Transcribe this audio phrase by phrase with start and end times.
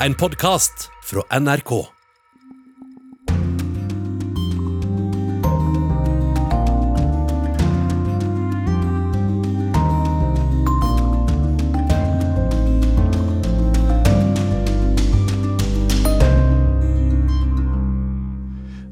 [0.00, 1.70] en podkast fra NRK.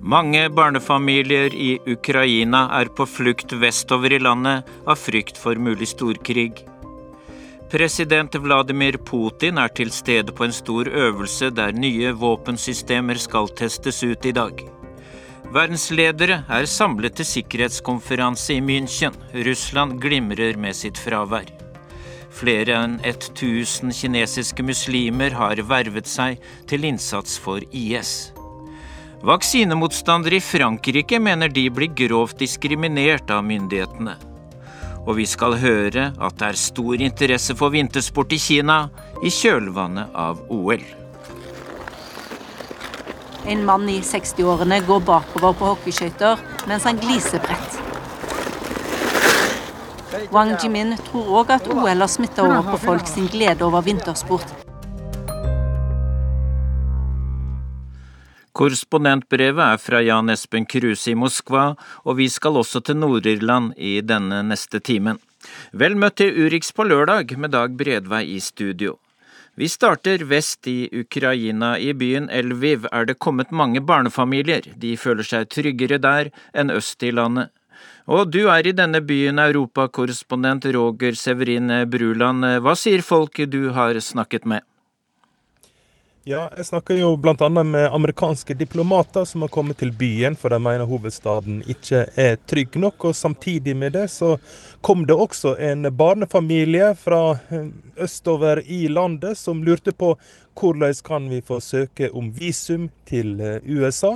[0.03, 6.65] Mange barnefamilier i Ukraina er på flukt vestover i landet av frykt for mulig storkrig.
[7.75, 13.97] President Vladimir Putin er til stede på en stor øvelse der nye våpensystemer skal testes
[14.07, 14.61] ut i dag.
[15.51, 19.17] Verdensledere er samlet til sikkerhetskonferanse i München.
[19.35, 21.51] Russland glimrer med sitt fravær.
[22.31, 26.39] Flere enn 1000 kinesiske muslimer har vervet seg
[26.71, 28.31] til innsats for IS.
[29.27, 34.15] Vaksinemotstandere i Frankrike mener de blir grovt diskriminert av myndighetene.
[35.05, 38.87] Og vi skal høre at det er stor interesse for vintersport i Kina
[39.23, 40.85] i kjølvannet av OL.
[43.45, 47.81] En mann i 60-årene går bakover på hockeyskøyter mens han gliser brett.
[50.33, 54.64] Wang Jimin tror òg at OL har smitta over på folk sin glede over vintersport.
[58.55, 61.73] Korrespondentbrevet er fra Jan Espen Kruse i Moskva,
[62.07, 65.19] og vi skal også til Nord-Irland i denne neste timen.
[65.75, 69.01] Vel møtt til Urix på lørdag med Dag Bredvei i studio.
[69.59, 71.73] Vi starter vest i Ukraina.
[71.79, 74.71] I byen Elviv er det kommet mange barnefamilier.
[74.79, 77.51] De føler seg tryggere der enn øst i landet.
[78.07, 82.47] Og du er i denne byen, europakorrespondent Roger Severin Bruland.
[82.63, 84.63] Hva sier folk du har snakket med?
[86.27, 87.49] Ja, jeg snakker jo bl.a.
[87.53, 92.79] med amerikanske diplomater som har kommet til byen, for de mener hovedstaden ikke er trygg
[92.81, 93.11] nok.
[93.11, 94.39] Og samtidig med det så
[94.81, 97.67] kom det også en barnefamilie fra eh,
[98.01, 100.15] østover i landet som lurte på
[100.57, 104.15] hvordan kan vi få søke om visum til eh, USA.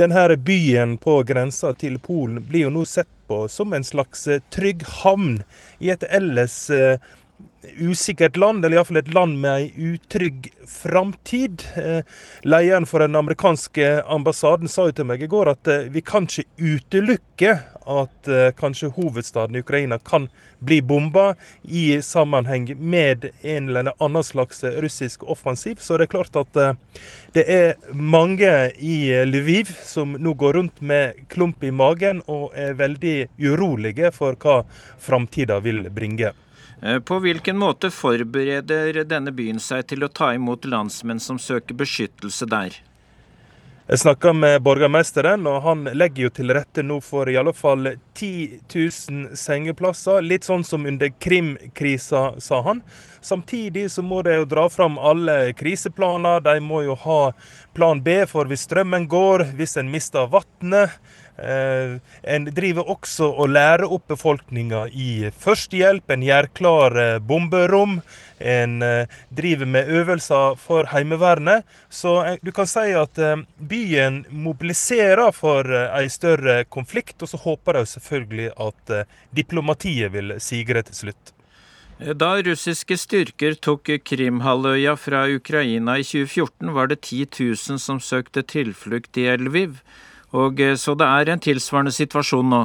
[0.00, 4.40] Denne byen på grensa til Polen blir jo nå sett på som en slags eh,
[4.48, 5.42] trygg havn
[5.76, 6.56] i et ellers
[7.78, 11.64] usikkert land, eller iallfall et land med ei utrygg framtid.
[11.76, 12.00] Eh,
[12.42, 16.28] lederen for den amerikanske ambassaden sa jo til meg i går at eh, vi kan
[16.28, 20.28] ikke utelukke at eh, kanskje hovedstaden i Ukraina kan
[20.64, 25.80] bli bomba i sammenheng med en eller annen slags russisk offensiv.
[25.80, 26.78] Så det er klart at
[27.36, 28.48] det er mange
[28.80, 28.96] i
[29.28, 34.62] Lviv som nå går rundt med klump i magen og er veldig urolige for hva
[35.04, 36.32] framtida vil bringe.
[36.82, 41.78] Eh, på hvilken måte forbereder denne byen seg til å ta imot landsmenn som søker
[41.78, 42.80] beskyttelse der?
[43.84, 47.90] Jeg snakka med borgermesteren, og han legger jo til rette nå for i alle fall
[48.16, 50.24] 10 000 sengeplasser.
[50.24, 52.80] Litt sånn som under Krim-krisa, sa han.
[53.20, 56.40] Samtidig så må de jo dra fram alle kriseplaner.
[56.40, 57.20] De må jo ha
[57.76, 60.96] plan B for hvis strømmen går, hvis en mister vannet.
[61.38, 66.12] Eh, en driver også og lærer opp befolkninga i førstehjelp.
[66.14, 67.98] En gjør klar eh, bomberom.
[68.38, 71.66] En eh, driver med øvelser for Heimevernet.
[71.90, 73.18] Så du kan si at
[73.58, 77.18] byen mobiliserer for en større konflikt.
[77.22, 78.98] Og så håper de selvfølgelig at
[79.34, 81.34] diplomatiet vil sigre til slutt.
[81.94, 88.42] Da russiske styrker tok Krimhalvøya fra Ukraina i 2014, var det 10 000 som søkte
[88.42, 89.78] tilflukt i Elviv.
[90.34, 92.64] Og eh, Så det er en tilsvarende situasjon nå?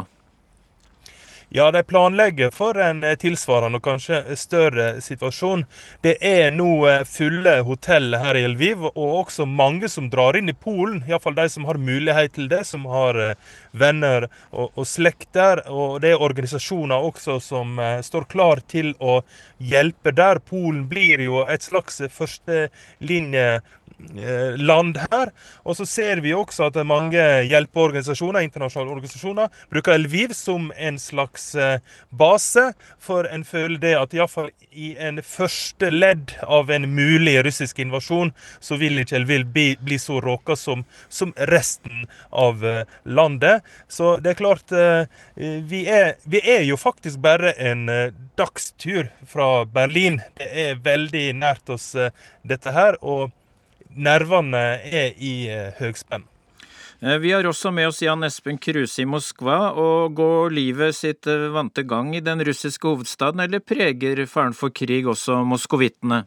[1.50, 5.64] Ja, de planlegger for en eh, tilsvarende og kanskje større situasjon.
[6.06, 10.50] Det er nå eh, fulle hotell her i Lviv, og også mange som drar inn
[10.50, 11.02] i Polen.
[11.10, 13.18] Iallfall de som har mulighet til det, som har
[13.74, 15.64] venner og, og slekt der.
[15.74, 19.24] Og det er organisasjoner også som står klar til å
[19.58, 20.42] hjelpe der.
[20.46, 23.48] Polen blir jo et slags førstelinje
[24.58, 25.32] land her.
[25.64, 31.52] Og så ser vi også at mange hjelpeorganisasjoner, internasjonale organisasjoner, bruker Lviv som en slags
[31.56, 37.40] eh, base, for en føler det at iallfall i en første ledd av en mulig
[37.46, 42.84] russisk invasjon, så vil ikke Lviv bli, bli så råka som, som, resten av eh,
[43.06, 43.66] landet.
[43.88, 44.72] Så det er klart
[45.36, 47.88] vi er, vi er jo faktisk bare en
[48.38, 50.20] dagstur fra Berlin.
[50.38, 51.92] Det er veldig nært oss,
[52.48, 52.98] dette her.
[53.02, 53.32] og
[53.96, 56.26] nervene er i eh, høgspenn.
[57.02, 59.72] Eh, vi har også med oss Jan Espen Kruse i Moskva.
[59.72, 64.74] og Går livet sitt eh, vante gang i den russiske hovedstaden, eller preger faren for
[64.76, 66.26] krig også moskovittene?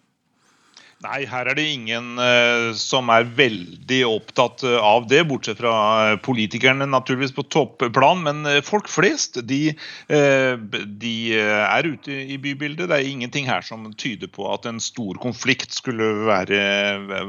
[1.02, 5.72] Nei, her er det ingen uh, som er veldig opptatt uh, av det, bortsett fra
[5.72, 8.22] uh, politikerne naturligvis på topplan.
[8.22, 9.74] Men folk flest de,
[10.06, 12.86] de er ute i bybildet.
[12.90, 16.62] Det er ingenting her som tyder på at en stor konflikt skulle være,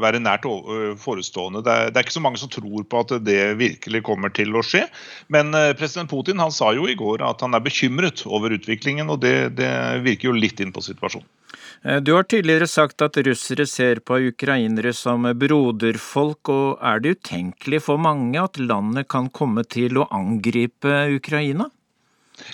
[0.03, 0.45] være nært
[1.01, 1.63] forestående.
[1.65, 4.53] Det er, det er, ikke så mange som tror på at det virkelig kommer til
[4.53, 4.85] å skje.
[5.33, 9.23] Men president Putin han sa jo i går at han er bekymret over utviklingen, og
[9.25, 9.71] det, det
[10.05, 11.29] virker jo litt inn på situasjonen.
[11.83, 17.17] Eh, du har tidligere sagt at russere ser på ukrainere som broderfolk, og er det
[17.19, 21.69] utenkelig for mange at landet kan komme til å angripe Ukraina?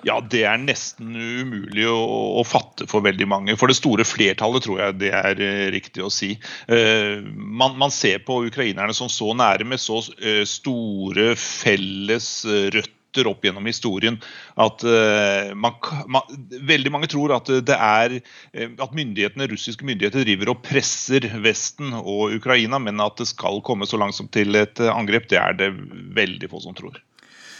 [0.03, 1.99] Ja, det er nesten umulig å,
[2.39, 3.55] å, fatte for veldig mange.
[3.57, 6.33] For det store flertallet tror jeg det er uh, riktig å si.
[6.67, 12.29] Uh, man, man, ser på ukrainerne som så nære, med så uh, store felles
[12.75, 14.19] røtter røtter opp gjennom historien.
[14.59, 15.75] At uh, man,
[16.07, 21.29] man, veldig mange tror at det er uh, at myndighetene, russiske myndigheter driver og presser
[21.43, 25.39] Vesten og Ukraina, men at det skal komme så langt som til et angrep, det
[25.39, 25.71] er det
[26.15, 26.99] veldig få som tror.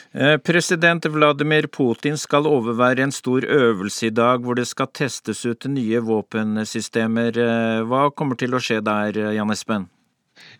[0.09, 5.43] Eh, president Vladimir Putin skal overvære en stor øvelse i dag hvor det skal testes
[5.45, 7.37] ut nye våpensystemer.
[7.85, 9.85] Hva kommer til å skje der, Jan Espen?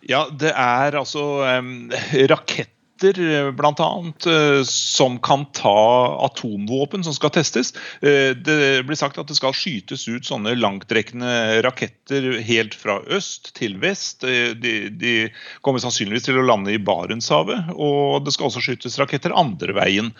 [0.06, 1.90] Ja, det er altså um,
[2.30, 2.70] rakett
[3.00, 4.12] raketter eh, bl.a.
[4.26, 7.72] Eh, som kan ta atomvåpen som skal testes.
[8.02, 13.54] Eh, det blir sagt at det skal skytes ut sånne langtrekkende raketter helt fra øst
[13.56, 14.20] til vest.
[14.22, 15.30] De, de
[15.62, 17.72] kommer sannsynligvis til å lande i Barentshavet.
[17.74, 20.12] Og det skal også skytes raketter andre veien.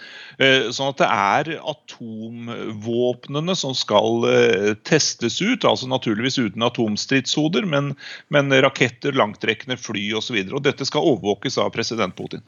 [0.73, 4.25] Sånn at det er atomvåpnene som skal
[4.87, 5.65] testes ut.
[5.65, 7.93] altså Naturligvis uten atomstridshoder, men,
[8.33, 10.39] men raketter, langtrekkende fly osv.
[10.65, 12.45] Dette skal overvåkes av president Putin.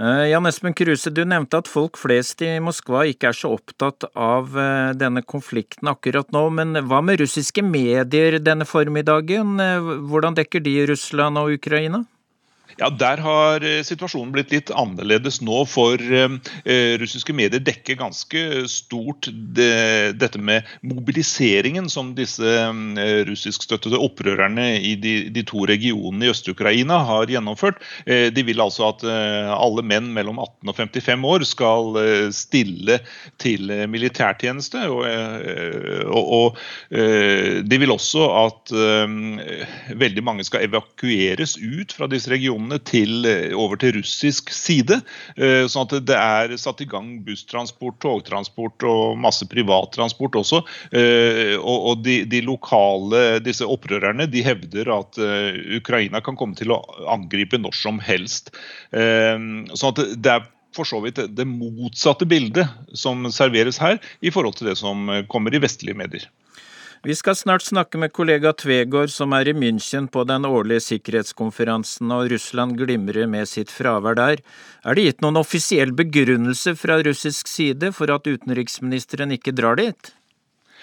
[0.00, 4.06] Eh, Jan Espen Kruse, du nevnte at folk flest i Moskva ikke er så opptatt
[4.16, 9.58] av eh, denne konflikten akkurat nå, men hva med russiske medier denne formiddagen?
[9.60, 12.06] Eh, hvordan dekker de Russland og Ukraina?
[12.78, 17.98] Ja, Der har eh, situasjonen blitt litt annerledes nå, for eh, eh, russiske medier dekker
[18.00, 26.30] ganske stort dette med mobiliseringen som disse eh, russiskstøttede opprørerne i de, to regionene i
[26.30, 27.80] Øst-Ukraina har gjennomført.
[28.06, 31.98] De vil altså at alle menn mellom 18 og 55 år skal
[32.34, 32.98] stille
[33.40, 34.82] til militærtjeneste.
[36.12, 36.58] Og
[36.90, 38.74] de vil også at
[40.04, 45.00] veldig mange skal evakueres ut fra disse regionene landet til, eh, over til russisk side.
[45.36, 50.62] Eh, sånn at det er satt i gang busstransport, togtransport og masse privattransport også.
[50.92, 55.18] Eh, og de, de lokale, disse opprørerne, de hevder at
[55.76, 56.80] Ukraina kan komme til å
[57.10, 58.50] angripe når som helst.
[58.92, 64.58] Sånn at det er for så vidt det motsatte bildet som serveres her, i forhold
[64.58, 66.28] til det som kommer i vestlige medier.
[67.02, 72.12] Vi skal snart snakke med kollega Tvegård, som er i München på den årlige sikkerhetskonferansen,
[72.12, 74.42] og Russland glimrer med sitt fravær der.
[74.84, 80.12] Er det gitt noen offisiell begrunnelse fra russisk side for at utenriksministeren ikke drar dit?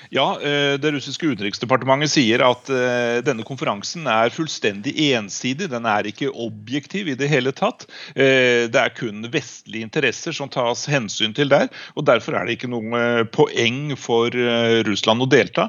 [0.10, 5.70] Ja, eh, Det russiske utenriksdepartementet sier at eh, denne konferansen er fullstendig ensidig.
[5.72, 7.88] Den er ikke objektiv i det hele tatt.
[8.16, 11.68] Eh, det er kun vestlige interesser som tas hensyn til der.
[11.96, 14.32] og Derfor er det ikke noe poeng for
[14.88, 15.68] Russland å delta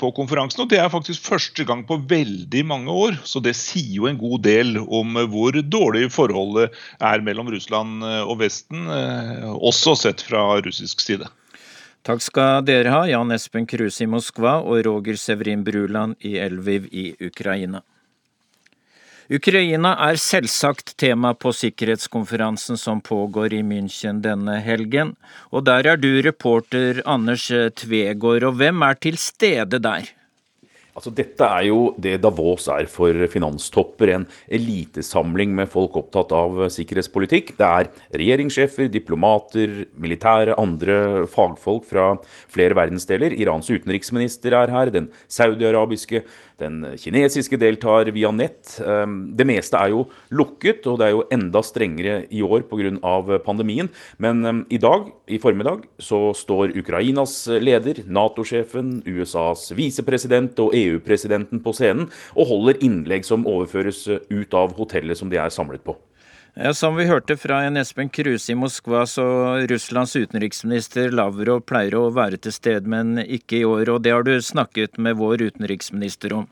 [0.00, 0.62] på konferansen.
[0.64, 4.20] og Det er faktisk første gang på veldig mange år, så det sier jo en
[4.20, 8.86] god del om hvor dårlig forholdet er mellom Russland og Vesten,
[9.56, 11.28] også sett fra russisk side.
[12.06, 16.86] Takk skal dere ha, Jan Espen Kruse i Moskva og Roger Severin Bruland i Elviv
[16.94, 17.80] i Ukraina.
[19.26, 25.16] Ukraina er selvsagt tema på sikkerhetskonferansen som pågår i München denne helgen,
[25.50, 30.06] og der er du reporter Anders Tvegård, og hvem er til stede der?
[30.96, 34.12] Altså, dette er jo det Davos er for finanstopper.
[34.14, 37.52] En elitesamling med folk opptatt av sikkerhetspolitikk.
[37.58, 42.08] Det er regjeringssjefer, diplomater, militære, andre fagfolk fra
[42.52, 43.36] flere verdensdeler.
[43.36, 44.92] Irans utenriksminister er her.
[44.94, 46.24] Den saudiarabiske
[46.60, 48.78] den kinesiske deltar via nett.
[48.80, 53.38] Ehm, det meste er jo lukket, og det er jo enda strengere i år pga.
[53.44, 53.88] pandemien.
[54.18, 61.62] Men ehm, i dag, i formiddag, så står Ukrainas leder, Nato-sjefen, USAs visepresident og EU-presidenten
[61.64, 65.96] på scenen og holder innlegg som overføres ut av hotellet som de er samlet på.
[66.72, 69.26] Som vi hørte fra en Espen Kruse i Moskva, så
[69.68, 73.90] Russlands utenriksminister Lavrov pleier å være til stede, men ikke i år.
[73.92, 76.46] Og det har du snakket med vår utenriksminister om?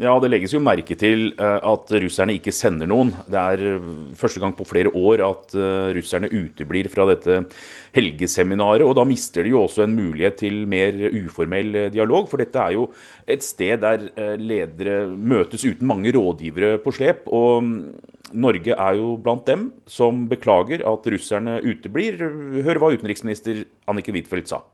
[0.00, 3.10] Ja, det legges jo merke til eh, at russerne ikke sender noen.
[3.28, 7.42] Det er eh, første gang på flere år at eh, russerne uteblir fra dette
[7.92, 8.86] helgeseminaret.
[8.86, 12.30] Og da mister de jo også en mulighet til mer uformell dialog.
[12.32, 12.88] For dette er jo
[13.28, 14.08] et sted der
[14.40, 17.28] ledere møtes uten mange rådgivere på slep.
[17.28, 17.78] Og mm,
[18.40, 22.16] Norge er jo blant dem som beklager at russerne uteblir.
[22.64, 24.64] Hør hva utenriksminister Annike Huitfeldt sa.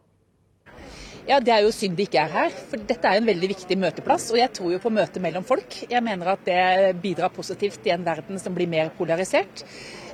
[1.27, 2.53] Ja, Det er jo synd de ikke er her.
[2.71, 4.29] For dette er en veldig viktig møteplass.
[4.31, 5.81] Og jeg tror jo på møte mellom folk.
[5.91, 9.65] Jeg mener at det bidrar positivt i en verden som blir mer polarisert.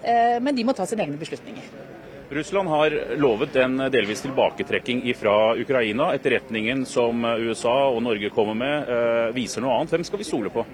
[0.01, 1.69] Eh, men de må ta sine egne beslutninger.
[2.33, 6.15] Russland har lovet en delvis tilbaketrekking fra Ukraina.
[6.17, 9.93] Etterretningen som USA og Norge kommer med, eh, viser noe annet.
[9.93, 10.65] Hvem skal vi stole på?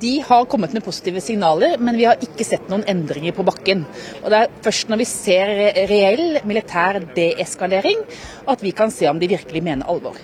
[0.00, 3.84] De har kommet med positive signaler, men vi har ikke sett noen endringer på bakken.
[4.22, 5.52] Og Det er først når vi ser
[5.88, 8.02] reell militær deeskalering
[8.50, 10.18] at vi kan se om de virkelig mener alvor.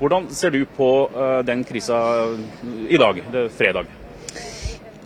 [0.00, 2.00] Hvordan ser du på uh, den krisa
[2.88, 3.88] i dag, det er fredag?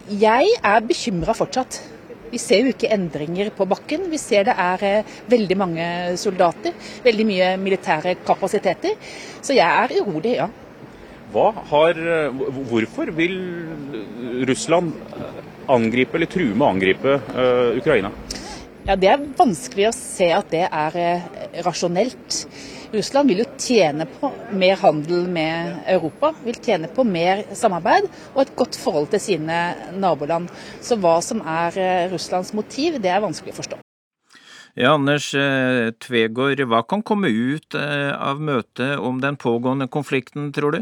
[0.08, 1.80] Jeg er bekymra fortsatt.
[2.32, 4.08] Vi ser jo ikke endringer på bakken.
[4.10, 5.86] Vi ser det er uh, veldig mange
[6.18, 6.74] soldater,
[7.04, 8.98] veldig mye militære kapasiteter.
[9.42, 10.50] Så jeg er urolig, ja.
[11.34, 11.98] Har,
[12.70, 13.34] hvorfor vil
[14.46, 14.92] Russland
[15.66, 18.12] angripe eller true med å angripe uh, Ukraina?
[18.84, 21.26] Ja, Det er vanskelig å se at det er uh,
[21.66, 22.38] rasjonelt.
[22.94, 28.44] Russland vil jo tjene på mer handel med Europa, vil tjene på mer samarbeid og
[28.44, 29.62] et godt forhold til sine
[29.98, 30.52] naboland.
[30.78, 31.74] Så hva som er
[32.12, 33.80] Russlands motiv, det er vanskelig å forstå.
[34.78, 35.32] Ja, Anders
[36.02, 40.80] Tvegård, hva kan komme ut av møtet om den pågående konflikten, tror du?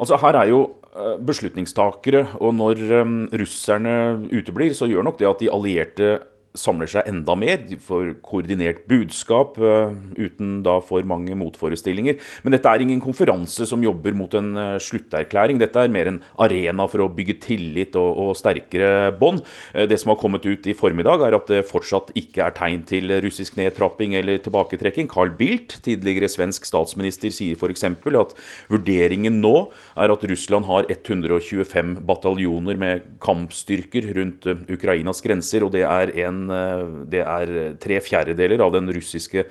[0.00, 0.60] Altså Her er jo
[0.94, 3.96] eh, beslutningstakere, og når um, russerne
[4.32, 6.08] uteblir, så gjør nok det at de allierte
[6.54, 7.58] samler seg enda mer.
[7.66, 12.20] De får koordinert budskap uh, uten da for mange motforestillinger.
[12.44, 15.58] Men dette er ingen konferanse som jobber mot en uh, slutterklæring.
[15.58, 19.42] Dette er mer en arena for å bygge tillit og, og sterkere bånd.
[19.74, 22.86] Uh, det som har kommet ut i formiddag, er at det fortsatt ikke er tegn
[22.86, 25.10] til russisk nedtrapping eller tilbaketrekking.
[25.10, 27.86] Carl Bildt, tidligere svensk statsminister, sier f.eks.
[27.88, 28.36] at
[28.70, 29.54] vurderingen nå
[29.98, 36.43] er at Russland har 125 bataljoner med kampstyrker rundt Ukrainas grenser, og det er en
[36.50, 36.84] Eh,
[37.14, 39.46] det er tre fjerdedeler av den russiske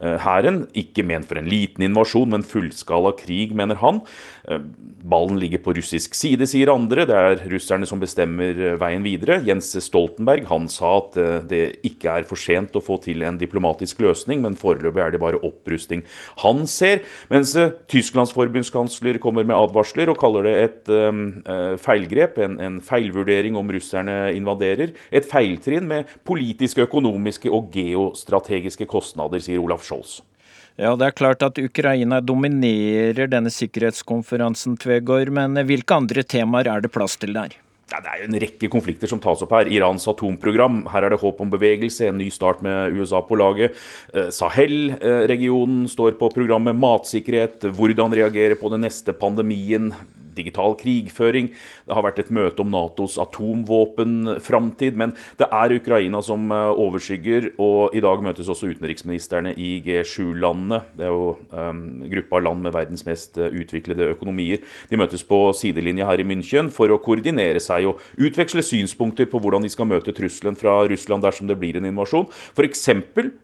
[0.00, 0.66] Eh, hæren.
[0.76, 4.02] Ikke ment for en liten invasjon, men fullskala krig, mener han.
[4.46, 4.60] Eh,
[5.06, 7.04] ballen ligger på russisk side, sier andre.
[7.06, 9.40] Det er russerne som bestemmer eh, veien videre.
[9.46, 11.18] Jens Stoltenberg han sa at
[11.50, 15.22] det ikke er for sent å få til en diplomatisk løsning, men foreløpig er det
[15.22, 16.04] bare opprustning
[16.42, 17.02] han ser.
[17.32, 17.54] Mens
[17.90, 21.24] Tysklands forbundskansler kommer med advarsler og kaller det et um,
[21.82, 24.94] feilgrep, en, en, feilvurdering om russerne invaderer.
[25.10, 30.20] Et feiltrinn med politiske, økonomiske og geostrategiske kostnader, sier Olaf Scholz.
[30.76, 36.84] Ja, Det er klart at Ukraina dominerer denne sikkerhetskonferansen, Tvegård, men hvilke andre temaer er
[36.84, 37.54] det plass til der?
[37.86, 39.68] Ja, det er jo en rekke konflikter som tas opp her.
[39.70, 40.80] Irans atomprogram.
[40.90, 43.78] Her er det håp om bevegelse, en ny start med USA på laget.
[44.12, 47.62] Eh, Sahel-regionen står på programmet matsikkerhet.
[47.78, 49.92] Hvordan reagere på den neste pandemien
[50.36, 51.50] digital krigføring.
[51.86, 54.96] Det har vært et møte om Natos atomvåpenframtid.
[54.98, 60.82] Men det er Ukraina som eh, overskygger, og i dag møtes også utenriksministrene i G7-landene.
[60.96, 64.62] Det er jo um, gruppa land med verdens mest eh, utviklede økonomier.
[64.90, 69.40] De møtes på sidelinje her i München for å koordinere seg og utveksle synspunkter på
[69.42, 72.28] hvordan de skal møte trusselen fra Russland dersom det blir en invasjon.
[72.56, 72.86] F.eks.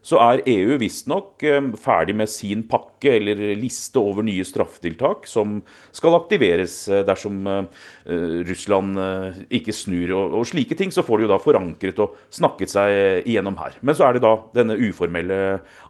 [0.07, 5.61] så er EU visstnok um, ferdig med sin pakke eller liste over nye straffetiltak som
[5.95, 10.15] skal aktiveres dersom eh, Russland eh, ikke snur.
[10.17, 13.77] Og, slike ting så får de jo da forankret og snakket seg igjennom her.
[13.81, 15.41] Men så er det da denne uformelle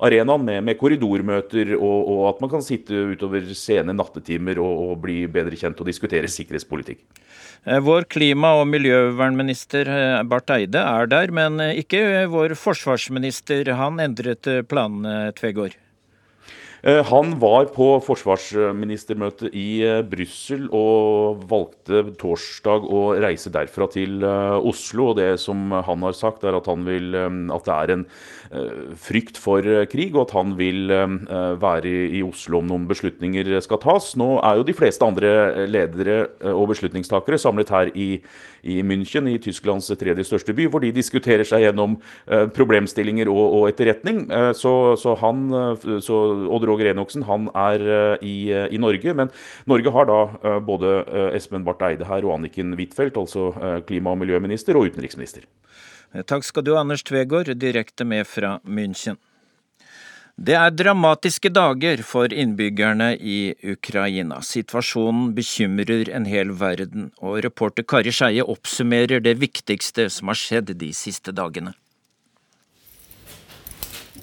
[0.03, 4.99] arenaen med, med korridormøter, og, og, at man kan sitte utover sene nattetimer og, og
[5.05, 7.05] bli bedre kjent og diskutere sikkerhetspolitikk.
[7.63, 9.87] Vår klima- og miljøvernminister
[10.27, 13.71] Barth Eide er der, men ikke vår forsvarsminister.
[13.79, 15.79] Han endret planene, Tvegård?
[16.83, 24.17] Eh, han var på forsvarsministermøte i eh, Brussel og valgte torsdag å reise derfra til
[24.27, 25.13] eh, Oslo.
[25.13, 28.05] og Det som han har sagt, er at, vil, at det er en
[28.99, 30.91] frykt for krig, og at han vil
[31.63, 34.11] være i Oslo om noen beslutninger skal tas.
[34.21, 36.19] Nå er jo de fleste andre ledere
[36.53, 38.09] og beslutningstakere samlet her i
[38.63, 43.43] i München, i Tysklands tredje største by, hvor de diskuterer seg gjennom eh, problemstillinger og,
[43.59, 44.25] og etterretning.
[44.31, 46.21] Eh, så, så, han, eh, så
[46.53, 47.85] Odd Roger Enoksen han er
[48.23, 49.31] i, i, Norge, men
[49.71, 50.93] Norge har da både
[51.37, 53.51] Espen Barth Eide her og Anniken Huitfeldt, altså
[53.89, 55.47] klima- og miljøminister og utenriksminister.
[56.29, 59.19] Takk skal du Anders Tvegård, direkte med fra München.
[60.41, 64.41] Det er dramatiske dager for innbyggerne i Ukraina.
[64.41, 70.73] Situasjonen bekymrer en hel verden, og reporter Kari Skeie oppsummerer det viktigste som har skjedd
[70.81, 71.75] de siste dagene.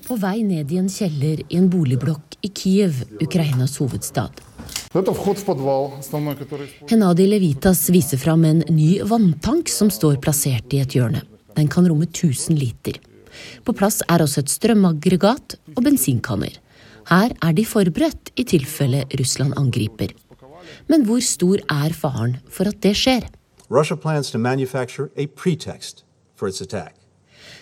[0.07, 4.41] På vei ned i en kjeller i en boligblokk i Kiev, Ukrainas hovedstad.
[6.89, 11.21] Henadi Levitas viser fram en ny vanntank som står plassert i et hjørne.
[11.53, 12.97] Den kan romme 1000 liter.
[13.65, 16.55] På plass er også et strømaggregat og bensinkanner.
[17.09, 20.13] Her er de forberedt i tilfelle Russland angriper.
[20.89, 23.25] Men hvor stor er faren for at det skjer?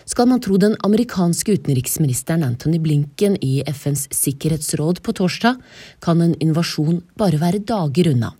[0.08, 5.58] Skal man tro den amerikanske utenriksministeren Anthony Blinken i FNs sikkerhetsråd på torsdag,
[6.00, 8.32] kan en invasjon bare være dager unna.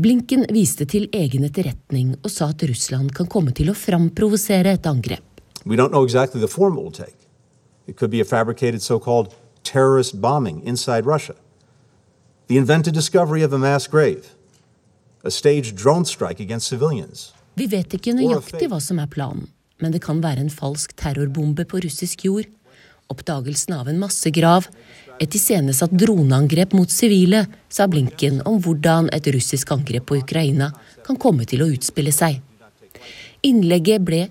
[0.00, 4.88] Blinken viste til egen etterretning og sa at Russland kan komme til å framprovosere et
[4.88, 5.29] angrep.
[5.64, 7.16] We don't know exactly the form it will take.
[7.86, 11.34] It could be a fabricated so called terrorist bombing inside Russia,
[12.46, 14.34] the invented discovery of a mass grave,
[15.24, 17.32] a staged drone strike against civilians.
[17.54, 19.50] Vi vet ikke nøyaktig hva som er planen,
[19.82, 22.48] men det kan være en falsk terrorbombe på russisk jord,
[23.10, 24.68] oppdagelsen av en massegrav,
[25.20, 30.70] et iscenesatt droneangrep mot sivile, sa Blinken om hvordan et russisk angrep på Ukraina
[31.04, 32.38] kan komme til å utspille seg.
[33.44, 34.28] Innlegget ble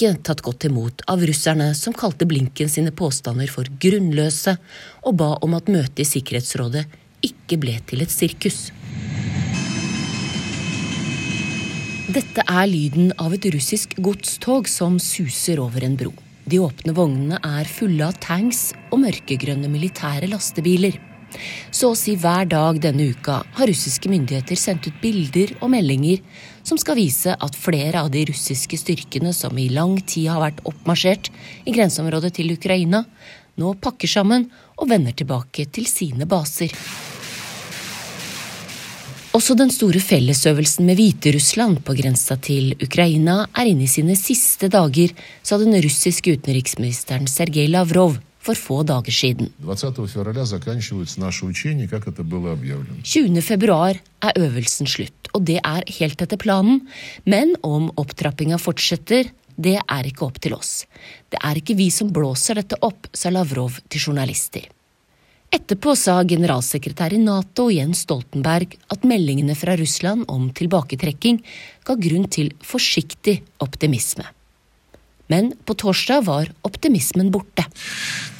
[0.00, 4.56] ikke tatt godt imot av russerne, som kalte Blinken sine påstander for grunnløse,
[5.04, 6.86] og ba om at møtet i Sikkerhetsrådet
[7.26, 8.70] ikke ble til et sirkus.
[12.10, 16.14] Dette er lyden av et russisk godstog som suser over en bro.
[16.48, 20.96] De åpne vognene er fulle av tanks og mørkegrønne militære lastebiler.
[21.70, 26.22] Så å si hver dag denne uka har russiske myndigheter sendt ut bilder og meldinger
[26.66, 30.64] som skal vise at flere av de russiske styrkene som i lang tid har vært
[30.68, 31.30] oppmarsjert
[31.64, 33.04] i grenseområdet til Ukraina,
[33.60, 34.48] nå pakker sammen
[34.80, 36.74] og vender tilbake til sine baser.
[39.30, 44.66] Også den store fellesøvelsen med Hviterussland på grensa til Ukraina er inne i sine siste
[44.72, 45.12] dager,
[45.46, 49.50] sa den russiske utenriksministeren Sergej Lavrov for få dager siden.
[53.04, 53.42] 20.
[53.44, 56.82] februar er øvelsen slutt, og det er helt etter planen.
[57.24, 59.30] Men om opptrappinga fortsetter,
[59.60, 60.86] det er ikke opp til oss.
[61.28, 64.64] Det er ikke vi som blåser dette opp, sa Lavrov til journalister.
[65.50, 71.40] Etterpå sa generalsekretær i Nato Jens Stoltenberg at meldingene fra Russland om tilbaketrekking
[71.88, 74.28] ga grunn til forsiktig optimisme.
[75.30, 77.64] Men på torsdag var optimismen borte.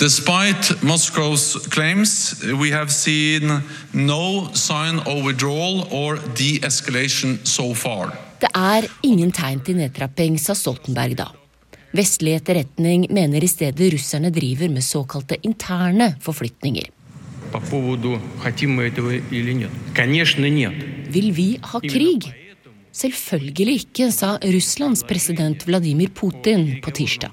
[0.00, 3.60] Despite Moscow's claims, we have seen
[3.92, 8.16] no sign of withdrawal or de-escalation so far.
[8.40, 11.28] Det er ingen tegn til nedtrapping, sa Stoltenberg da.
[11.92, 16.88] Vestlig etterretning mener i stedet russerne driver med såkalte interne forflytninger.
[21.10, 22.30] Vil vi ha krig?
[23.00, 27.32] Selvfølgelig ikke, sa Russlands president Vladimir Putin på tirsdag.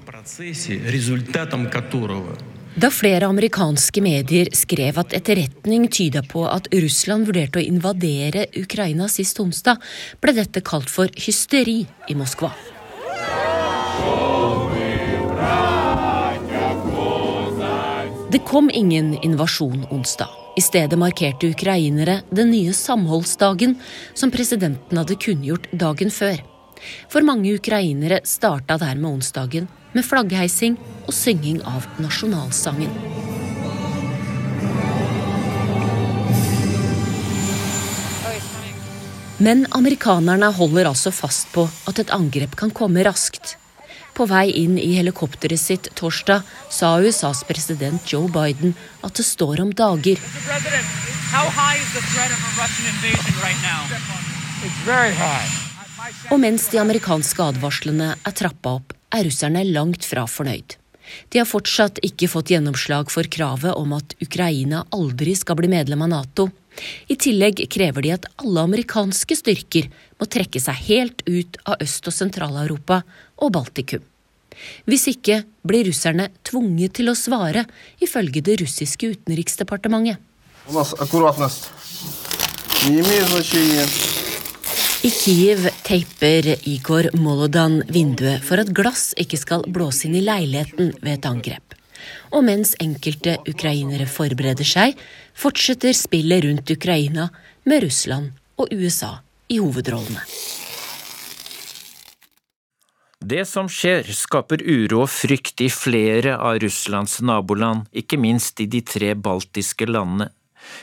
[2.78, 9.10] Da flere amerikanske medier skrev at etterretning tyda på at Russland vurderte å invadere Ukraina
[9.12, 9.82] sist onsdag,
[10.22, 12.52] ble dette kalt for hysteri i Moskva.
[18.30, 20.28] Det kom ingen invasjon onsdag.
[20.56, 23.78] I stedet markerte ukrainere den nye samholdsdagen
[24.14, 26.42] som presidenten hadde kunngjort dagen før.
[27.08, 32.92] For mange ukrainere starta dermed onsdagen med flaggheising og synging av nasjonalsangen.
[39.40, 43.56] Men amerikanerne holder altså fast på at et angrep kan komme raskt.
[44.18, 46.42] På vei inn i helikopteret sitt torsdag
[46.74, 48.72] sa USAs president Joe Biden
[49.06, 50.18] at det står om dager.
[56.32, 60.74] Og mens de amerikanske advarslene er trappa opp, er russerne langt fra fornøyd.
[61.30, 66.02] De har fortsatt ikke fått gjennomslag for kravet om at Ukraina aldri skal bli medlem
[66.08, 66.50] av Nato.
[67.06, 72.10] I tillegg krever de at alle amerikanske styrker må trekke seg helt ut av Øst-
[72.10, 73.02] og Sentral-Europa
[73.38, 74.07] og Baltikum.
[74.88, 77.66] Hvis ikke blir russerne tvunget til å svare,
[78.02, 80.18] ifølge det russiske utenriksdepartementet.
[84.98, 90.92] I Kiev teiper Igor Molodan vinduet for at glass ikke skal blåse inn i leiligheten
[90.98, 91.76] ved et angrep.
[92.34, 94.98] Og mens enkelte ukrainere forbereder seg,
[95.38, 97.28] fortsetter spillet rundt Ukraina
[97.68, 99.16] med Russland og USA
[99.48, 100.22] i hovedrollene.
[103.18, 108.68] Det som skjer, skaper uro og frykt i flere av Russlands naboland, ikke minst i
[108.70, 110.30] de tre baltiske landene.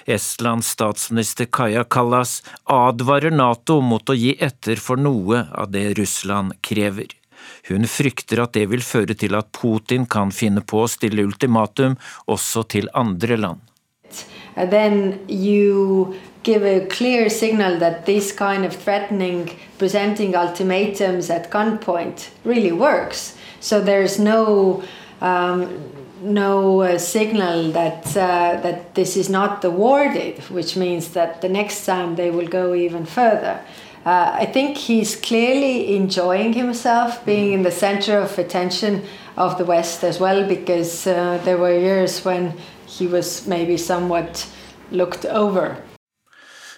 [0.05, 6.57] Estlands statsminister Kaja Kallas advarer Nato mot å gi etter for noe av det Russland
[6.59, 7.07] krever.
[7.69, 11.95] Hun frykter at det vil føre til at Putin kan finne på å stille ultimatum
[12.27, 13.63] også til andre land.
[14.55, 22.29] Then you give a clear signal that this kind of threatening, presenting ultimatums at gunpoint
[22.45, 23.35] really works.
[23.59, 24.83] So there's no
[25.21, 31.49] um, no uh, signal that uh, that this is not awarded, which means that the
[31.49, 33.59] next time they will go even further.
[34.05, 39.01] Uh, I think he's clearly enjoying himself being in the center of attention
[39.35, 42.53] of the West as well, because uh, there were years when
[42.85, 44.47] he was maybe somewhat
[44.91, 45.81] looked over.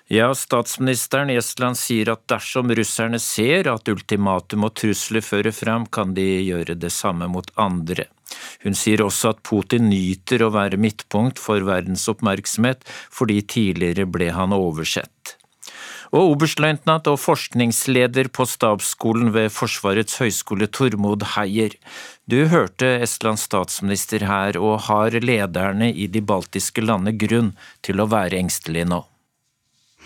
[0.07, 5.83] Ja, statsministeren i Estland sier at dersom russerne ser at ultimatum og trusler fører frem,
[5.83, 8.05] kan de gjøre det samme mot andre.
[8.63, 14.29] Hun sier også at Putin nyter å være midtpunkt for verdens oppmerksomhet, fordi tidligere ble
[14.31, 15.35] han oversett.
[16.15, 21.75] Og oberstløytnant og forskningsleder på stabsskolen ved Forsvarets høgskole Tormod Heier,
[22.31, 28.07] du hørte Estlands statsminister her, og har lederne i de baltiske landene grunn til å
[28.15, 29.03] være engstelige nå?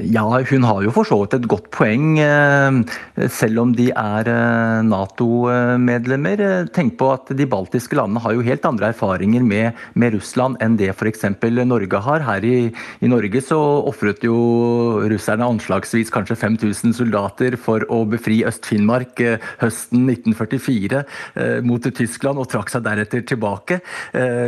[0.00, 4.28] Ja, hun har jo for så vidt et godt poeng, eh, selv om de er
[4.30, 6.40] eh, Nato-medlemmer.
[6.72, 10.78] Tenk på at de baltiske landene har jo helt andre erfaringer med, med Russland enn
[10.80, 11.26] det f.eks.
[11.68, 12.24] Norge har.
[12.24, 12.72] Her i,
[13.04, 13.58] i Norge så
[13.90, 21.02] ofret jo russerne anslagsvis kanskje 5000 soldater for å befri Øst-Finnmark eh, høsten 1944
[21.66, 23.78] mot Tyskland, og trakk seg deretter tilbake.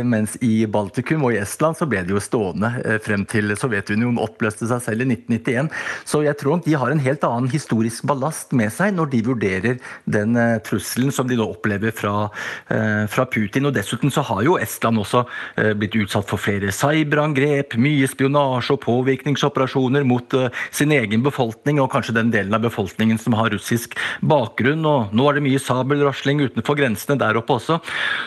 [0.07, 2.71] Mens i Baltikum og i Estland så ble det jo stående
[3.03, 5.34] frem til Sovjetunionen oppløste seg selv i 1990.
[5.35, 5.71] 1991.
[6.05, 9.79] Så jeg tror de har en helt annen historisk ballast med seg når de vurderer
[10.09, 12.29] den uh, trusselen som de nå opplever fra,
[12.71, 13.67] uh, fra, Putin.
[13.67, 18.75] Og Dessuten så har jo Estland også uh, blitt utsatt for flere cyberangrep, mye spionasje
[18.75, 20.33] og påvirkningsoperasjoner mot
[20.73, 23.95] sin egen befolkning, og kanskje den delen av befolkningen som har russisk
[24.25, 24.85] bakgrunn.
[24.85, 27.79] og Nå er det mye sabelrasling utenfor grensene der oppe også.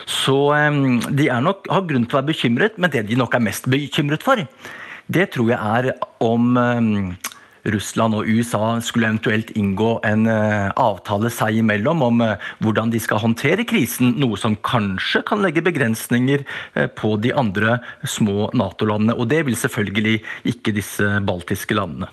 [0.09, 0.37] Så
[1.09, 4.25] de nok, har grunn til å være bekymret, men det de nok er mest bekymret
[4.25, 4.41] for,
[5.09, 5.91] det tror jeg er
[6.21, 6.89] om um,
[7.69, 13.01] Russland og USA skulle eventuelt inngå en uh, avtale seg imellom om uh, hvordan de
[13.01, 16.45] skal håndtere krisen, noe som kanskje kan legge begrensninger
[16.97, 19.17] på de andre små Nato-landene.
[19.17, 20.19] Og det vil selvfølgelig
[20.53, 22.11] ikke disse baltiske landene.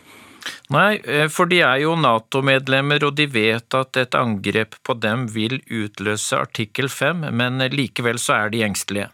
[0.71, 0.99] Nei,
[1.31, 6.39] for de er jo Nato-medlemmer, og de vet at et angrep på dem vil utløse
[6.39, 9.11] artikkel 5, men likevel så er de engstelige.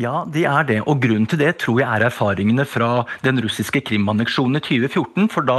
[0.00, 0.80] Ja, de er det.
[0.90, 5.28] Og grunnen til det tror jeg er erfaringene fra den russiske Krim-anneksjonen i 2014.
[5.32, 5.58] For da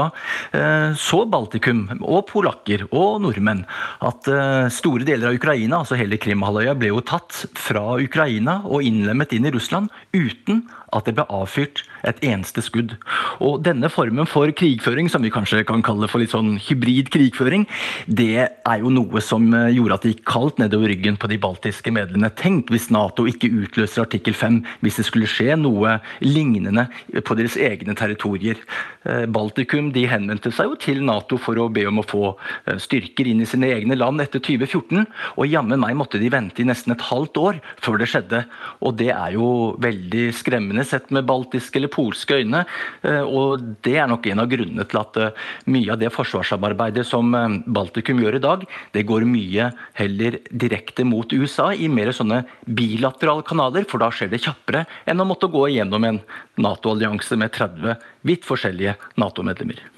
[0.55, 3.63] eh, så Baltikum, og polakker og nordmenn,
[4.05, 8.83] at eh, store deler av Ukraina, altså hele Krimhalvøya, ble jo tatt fra Ukraina og
[8.85, 12.95] innlemmet inn i Russland uten at det ble avfyrt et eneste skudd.
[13.43, 17.65] Og denne formen for krigføring, som vi kanskje kan kalle for litt sånn hybrid krigføring,
[18.07, 21.39] det er jo noe som eh, gjorde at det gikk kaldt nedover ryggen på de
[21.41, 22.31] baltiske medlemmene.
[22.39, 26.87] Tenk hvis Nato ikke utløser artikkel 5, hvis det skulle skje noe lignende
[27.25, 28.61] på deres egne territorier.
[29.05, 32.79] Eh, Baltikum de henvendte seg jo til Nato for å be om å få eh,
[32.81, 35.05] styrker inn i sine egne land etter 2014,
[35.35, 38.43] og jammen meg måtte de vente i nesten et halvt år før det skjedde.
[38.85, 39.49] Og det er jo
[39.83, 42.63] veldig skremmende sett med baltiske eller polske øyne.
[43.05, 47.05] Eh, og det er nok en av grunnene til at eh, mye av det forsvarssamarbeidet
[47.07, 52.13] som eh, Baltikum gjør i dag, det går mye heller direkte mot USA i mer
[52.15, 56.21] sånne bilaterale kanaler, for da skjer det kjappere enn å måtte gå igjennom en
[56.61, 59.94] Nato-allianse med 30 vidt forskjellige Nato-medlemmer.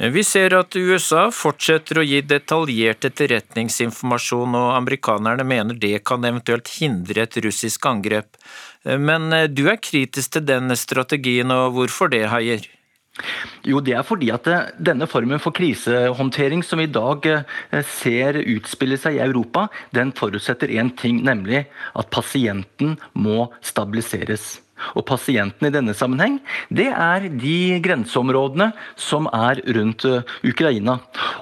[0.00, 6.70] Vi ser at USA fortsetter å gi detaljert etterretningsinformasjon, og amerikanerne mener det kan eventuelt
[6.78, 8.38] hindre et russisk angrep.
[8.88, 12.64] Men eh, du er kritisk til den strategien, og hvorfor det, Heier?
[13.68, 17.84] Jo, det er fordi at eh, denne formen for krisehåndtering som vi i dag eh,
[17.84, 24.62] ser utspille seg i Europa, den forutsetter én ting, nemlig at pasienten må stabiliseres.
[24.94, 26.38] Og pasientene i denne sammenheng,
[26.72, 30.98] det er de grenseområdene som er rundt uh, Ukraina.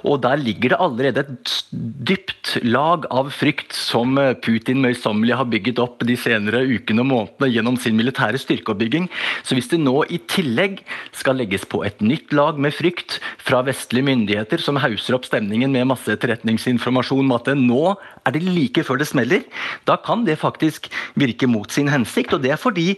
[0.07, 5.49] Og der ligger det allerede et dypt lag av frykt som uh, Putin møysommelig har
[5.51, 9.09] bygget opp de senere ukene og månedene gjennom sin militære styrkeoppbygging.
[9.47, 10.83] Så hvis det nå i tillegg
[11.17, 15.73] skal legges på et nytt lag med frykt fra vestlige myndigheter, som hauser opp stemningen
[15.75, 17.83] med masse etterretningsinformasjon om at nå
[18.27, 19.45] er det like før det smeller,
[19.89, 22.35] da kan det faktisk virke mot sin hensikt.
[22.37, 22.95] Og det er fordi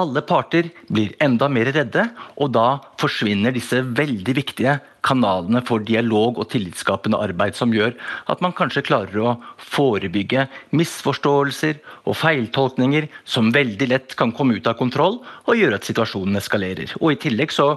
[0.00, 2.06] Alle parter blir enda mer redde,
[2.40, 7.92] og da forsvinner disse veldig viktige kanalene for dialog og tillitsskapende arbeid som gjør
[8.32, 14.70] at man kanskje klarer å forebygge misforståelser og feiltolkninger som veldig lett kan komme ut
[14.70, 16.96] av kontroll og gjøre at situasjonen eskalerer.
[17.02, 17.74] Og I tillegg så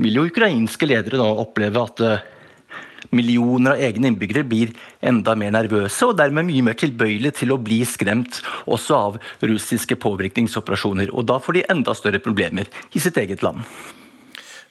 [0.00, 2.28] vil jo ukrainske ledere nå oppleve at eh,
[3.10, 7.60] millioner av egne innbyggere blir enda mer nervøse og dermed mye mer tilbøyelige til å
[7.60, 11.14] bli skremt også av russiske påvirkningsoperasjoner.
[11.14, 13.64] Og da får de enda større problemer i sitt eget land.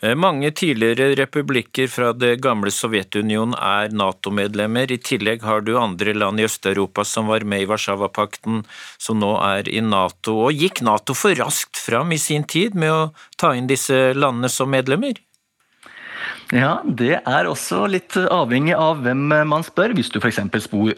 [0.02, 4.92] Eh, mange tidligere republikker fra det gamle Sovjetunionen er Nato-medlemmer.
[4.96, 8.64] I tillegg har du andre land i Øst-Europa som var med i Warszawapakten,
[8.98, 10.38] som nå er i Nato.
[10.46, 14.48] Og gikk Nato for raskt fram i sin tid med å ta inn disse landene
[14.48, 15.20] som medlemmer?
[16.50, 19.92] Ja, det er også litt avhengig av hvem man spør.
[19.94, 20.40] Hvis du f.eks.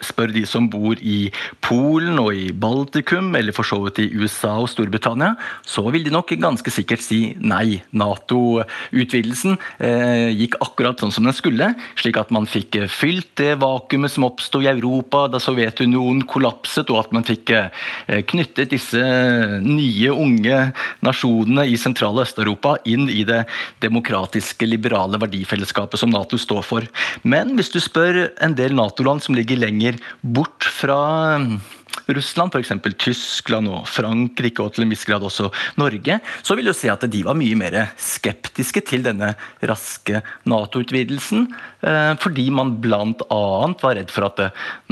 [0.08, 1.26] spør de som bor i
[1.60, 5.34] Polen og i Baltikum, eller for så vidt i USA og Storbritannia,
[5.68, 7.82] så vil de nok ganske sikkert si nei.
[7.92, 14.16] Nato-utvidelsen eh, gikk akkurat sånn som den skulle, slik at man fikk fylt det vakuumet
[14.16, 19.04] som oppsto i Europa da Sovjetunionen kollapset, og at man fikk eh, knyttet disse
[19.68, 20.64] nye, unge
[21.04, 23.44] nasjonene i sentrale Øst-Europa inn i det
[23.84, 26.88] demokratiske, liberale verdier verdifellesskapet som Nato står for.
[27.24, 31.40] Men hvis du spør en del Nato-land som ligger lenger bort fra
[32.12, 32.74] Russland, f.eks.
[33.02, 35.50] Tyskland og Frankrike, og til en viss grad også
[35.80, 39.34] Norge, så vil du se at de var mye mer skeptiske til denne
[39.68, 41.48] raske Nato-utvidelsen.
[41.82, 43.42] Eh, fordi man bl.a.
[43.82, 44.42] var redd for at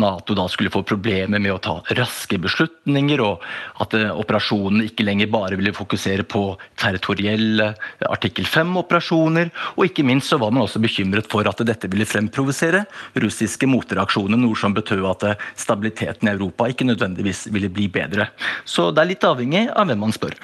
[0.02, 3.46] Nato da skulle få problemer med å ta raske beslutninger, og
[3.84, 6.44] at eh, operasjonene ikke lenger bare ville fokusere på
[6.80, 7.72] territorielle
[8.10, 9.54] artikkel 5-operasjoner.
[9.78, 12.86] Og ikke minst så var man også bekymret for at dette ville fremprovosere
[13.20, 15.28] russiske motreaksjoner, noe som betød at
[15.60, 18.30] stabiliteten i Europa ikke nødvendigvis ville bli bedre.
[18.66, 20.36] Så det er litt avhengig av hvem man spør.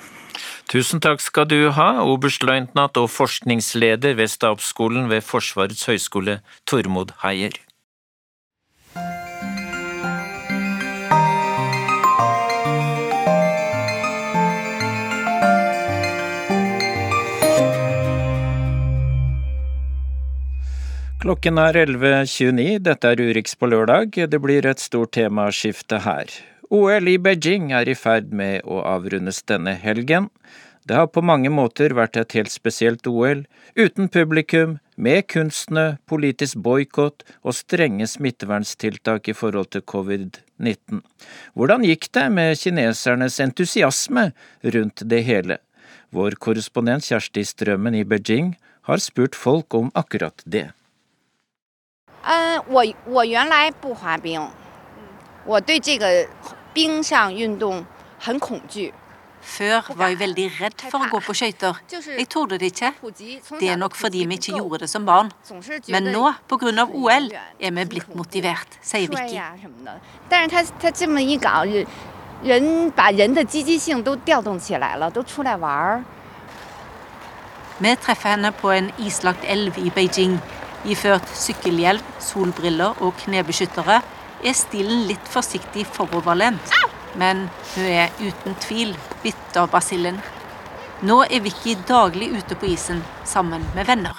[0.72, 7.54] Tusen takk skal du ha, oberstløytnant og forskningsleder ved Stabsskolen ved Forsvarets høgskole, Tormod Heier.
[21.26, 24.12] Klokken er 11.29, dette er Urix på lørdag.
[24.30, 26.30] Det blir et stort temaskifte her.
[26.70, 30.28] OL i Beijing er i ferd med å avrundes denne helgen.
[30.86, 33.42] Det har på mange måter vært et helt spesielt OL,
[33.74, 41.02] uten publikum, med kunstnø, politisk boikott og strenge smitteverntiltak i forhold til covid-19.
[41.58, 44.30] Hvordan gikk det med kinesernes entusiasme
[44.78, 45.58] rundt det hele?
[46.14, 50.68] Vår korrespondent Kjersti Strømmen i Beijing har spurt folk om akkurat det.
[52.25, 54.47] 嗯，我我原来不滑冰，
[55.45, 56.27] 我对这个
[56.73, 57.85] 冰上运动
[58.19, 58.93] 很恐惧。
[59.43, 61.79] Før var jeg veldig redd for å gå på skøyter.
[61.89, 62.93] Jeg torde det ikke.
[63.59, 65.31] Det er nok fordi vi ikke gjorde det som barn.
[65.89, 66.85] Men nå, pga.
[66.85, 69.41] OL, er vi blitt motivert, sier Vicky.
[70.29, 71.87] 但是他他这么一搞，人
[72.43, 76.05] 人把人的积极性都调动起来了，都出来玩儿。
[77.81, 80.39] Vi treffer henne på en islagt elv i Beijing.
[80.86, 84.02] Iført sykkelhjelm, solbriller og knebeskyttere
[84.46, 86.74] er stilen litt forsiktig foroverlent.
[87.18, 90.20] Men hun er uten tvil bitt av basillen.
[91.06, 94.16] Nå er Vicky daglig ute på isen sammen med venner.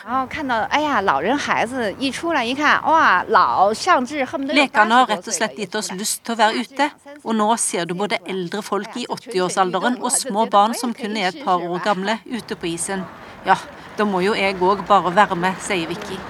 [4.58, 6.90] Lekene har rett og slett gitt oss lyst til å være ute,
[7.22, 11.32] og nå ser du både eldre folk i 80-årsalderen og små barn som kun er
[11.32, 13.06] et par år gamle, ute på isen.
[13.48, 13.56] Ja,
[13.96, 16.20] da må jo jeg òg bare være med, sier Vicky.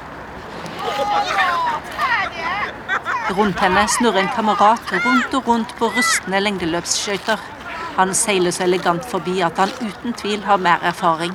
[3.37, 7.43] Rundt henne snurrer en kamerat rundt og rundt på rustne lengdeløpsskøyter.
[7.97, 11.35] Han seiler så elegant forbi at han uten tvil har mer erfaring.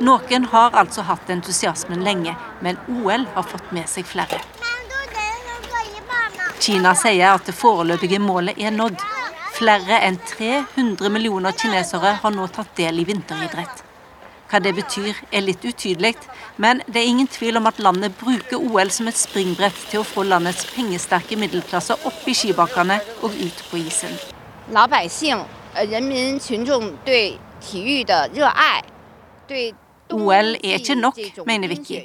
[0.00, 4.38] Noen har altså hatt entusiasmen lenge, men OL har fått med seg flere.
[6.60, 9.02] Kina sier at det foreløpige målet er nådd.
[9.58, 13.89] Flere enn 300 millioner kinesere har nå tatt del i vinteridrett.
[14.49, 16.15] Hva det betyr er litt utydelig,
[16.57, 20.05] men det er ingen tvil om at landet bruker OL som et springbrett til å
[20.05, 24.13] få landets pengesterke middelklasse opp i skibakkene og ut på isen.
[24.71, 28.83] 老百姓、人民群众对体育的热爱，
[29.47, 29.73] 对
[30.12, 32.00] OL er ikke nok, mener Vicky.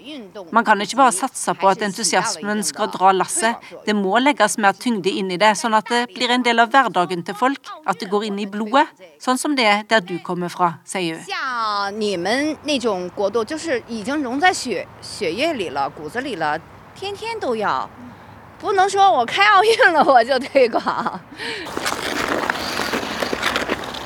[0.54, 3.62] Man kan ikke bare satse på at entusiasmen skal dra lasset.
[3.86, 6.72] Det må legges mer tyngde inn i det, sånn at det blir en del av
[6.74, 7.72] hverdagen til folk.
[7.86, 8.88] At det går inn i blodet,
[9.24, 11.26] sånn som det er der du kommer fra, sier hun.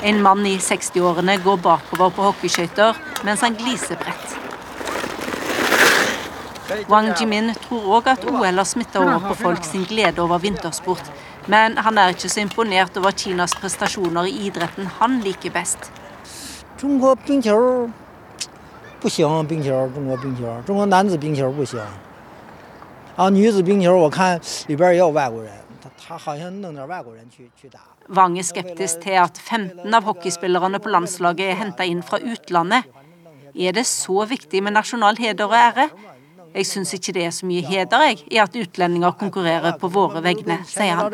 [0.02, 4.36] En mann i 60-årene går bakover på hockeyskøyter mens han gliser bredt.
[6.88, 11.10] Wang Jimin tror òg at OL har smitta over på folk sin glede over vintersport,
[11.50, 15.90] men han er ikke så imponert over Kinas prestasjoner i idretten han liker best.
[26.10, 26.18] Ah,
[28.10, 32.88] Wang er skeptisk til at 15 av hockeyspillerne på landslaget er henta inn fra utlandet.
[33.60, 35.88] Er det så viktig med nasjonal heder og ære?
[36.54, 40.22] Jeg syns ikke det er så mye heder jeg, i at utlendinger konkurrerer på våre
[40.24, 41.12] vegne, sier han.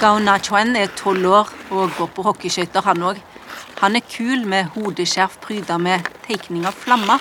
[0.00, 3.20] Gao Na Chuan er tolv år og går på hockeyskøyter, han òg.
[3.82, 7.20] Han er kul med hodeskjerf pryda med tegning av flammer.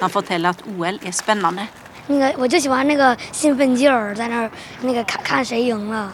[0.00, 1.66] Han forteller at OL er spennende.
[2.07, 6.11] 那个我就喜欢那个兴奋劲儿，在那儿那个看看谁赢了。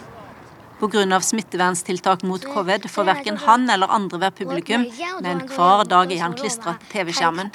[0.80, 1.20] Pga.
[1.20, 4.84] smitteverntiltak mot covid får verken han eller andre være publikum,
[5.22, 7.50] men hver dag er han klistra til TV-skjermen.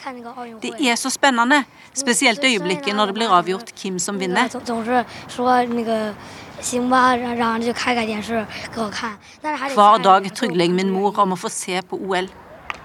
[0.62, 4.48] Det er så spennende, spesielt øyeblikket når det blir avgjort hvem som vinner.
[4.48, 6.14] 总总是说那个
[6.62, 12.30] 行吧，然然后就开开电视给我看，但是还得 Hver dag trygler jeg min mor om å få se på OL.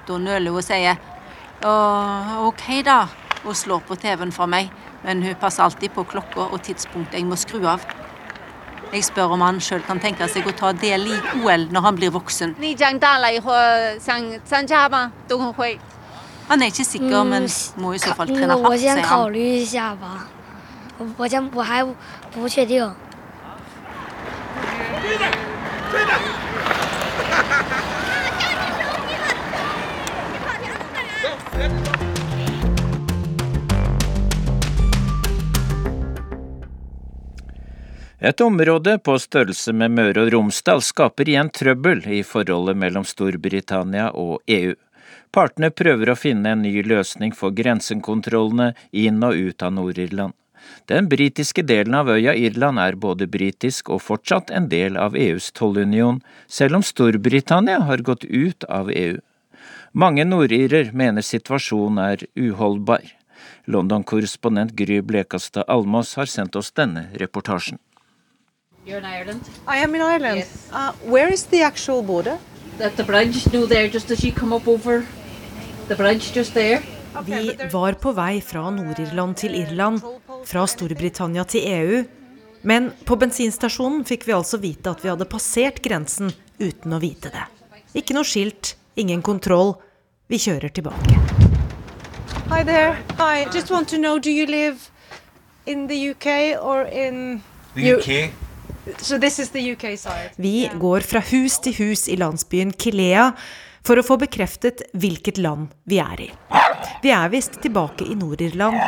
[0.07, 0.99] Da nøler hun og sier
[1.65, 3.07] «Åh, OK, da,
[3.45, 4.69] og slår på TV-en for meg,
[5.05, 7.81] men hun passer alltid på klokka og tidspunktet jeg må skru av.
[8.93, 11.97] Jeg spør om han sjøl kan tenke seg å ta del i OL når han
[11.97, 12.55] blir voksen.
[12.59, 13.53] 你长大了以后
[13.99, 15.11] 想参加吗？
[15.29, 15.79] 冬奥会？
[16.49, 19.03] Han er ikke sikker, men må i så fall 那 trene 个我 hardt, 先 sier
[19.03, 19.33] 考 han.
[19.33, 20.29] 虑一下吧，
[20.99, 21.83] 我我先我还
[22.33, 22.95] 不确定。
[38.22, 44.10] Et område på størrelse med Møre og Romsdal skaper igjen trøbbel i forholdet mellom Storbritannia
[44.12, 44.74] og EU.
[45.32, 50.36] Partene prøver å finne en ny løsning for grensekontrollene inn og ut av Nord-Irland.
[50.92, 55.54] Den britiske delen av øya Irland er både britisk og fortsatt en del av EUs
[55.56, 59.16] tollunion, selv om Storbritannia har gått ut av EU.
[59.96, 63.14] Mange nordirer mener situasjonen er uholdbar.
[63.64, 67.80] London-korrespondent Gry Blekastad Almås har sendt oss denne reportasjen.
[68.90, 69.42] You're in Ireland?
[69.68, 70.46] I am in Ireland.
[70.72, 72.40] Uh, where is the actual border?
[72.80, 75.06] At the bridge, no, there, just as you come up over
[75.88, 76.82] the bridge, just there.
[77.26, 80.02] Vi var på vei fra Nord-Irland til Irland,
[80.46, 82.02] fra Storbritannia til EU.
[82.62, 87.30] Men på bensinstasjonen fikk vi altså vite at vi hadde passert grensen uten å vite
[87.30, 87.46] det.
[87.94, 89.76] Ikke noe skilt, ingen kontroll.
[90.34, 91.22] Vi kjører tilbake.
[92.50, 92.98] Hi there.
[93.22, 93.46] Hi.
[93.54, 94.90] Just want to know, do you live
[95.68, 97.44] in the UK or in
[97.76, 98.49] The UK.
[98.98, 100.30] So Vi is the UK side.
[100.36, 103.32] Vi går fra hus til hus i landsbyen Kilea
[103.86, 106.30] for å få bekreftet hvilket land vi er i.
[107.04, 108.80] Vi er visst tilbake i Nord-Irland,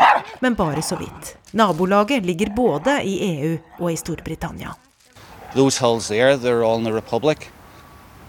[0.43, 1.35] men bare så vidt.
[1.51, 4.75] Nabolaget ligger både i EU og i Storbritannia.
[5.55, 7.49] Those hills there, they're all in the Republic.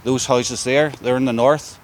[0.05, 1.79] Those houses there, they're in the north.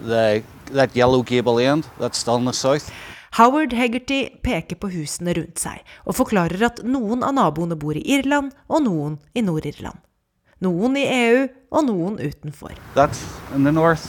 [0.00, 2.92] The, that yellow gable end, that's still in the south.
[3.36, 8.04] Howard Hegarty peker på husene rundt seg og forklarer at noen av naboene bor i
[8.16, 10.00] Irland og noen i Nord-Irland.
[10.64, 12.72] Noen i EU og noen utenfor.
[12.96, 13.20] That's
[13.54, 14.08] in the north.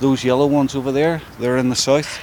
[0.00, 2.20] Those yellow ones over there, they're in the south.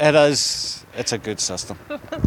[0.00, 1.78] It is, it's a good system.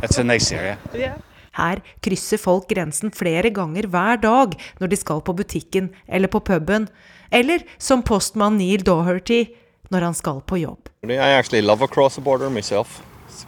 [0.01, 0.77] It's a nice area.
[1.53, 6.41] Her krysser folk grensen flere ganger hver dag når de skal på butikken eller på
[6.41, 6.87] puben,
[7.29, 9.45] eller som postmann Neil Doherty
[9.93, 10.89] når han skal på jobb.
[11.05, 13.01] I actually love across the border myself,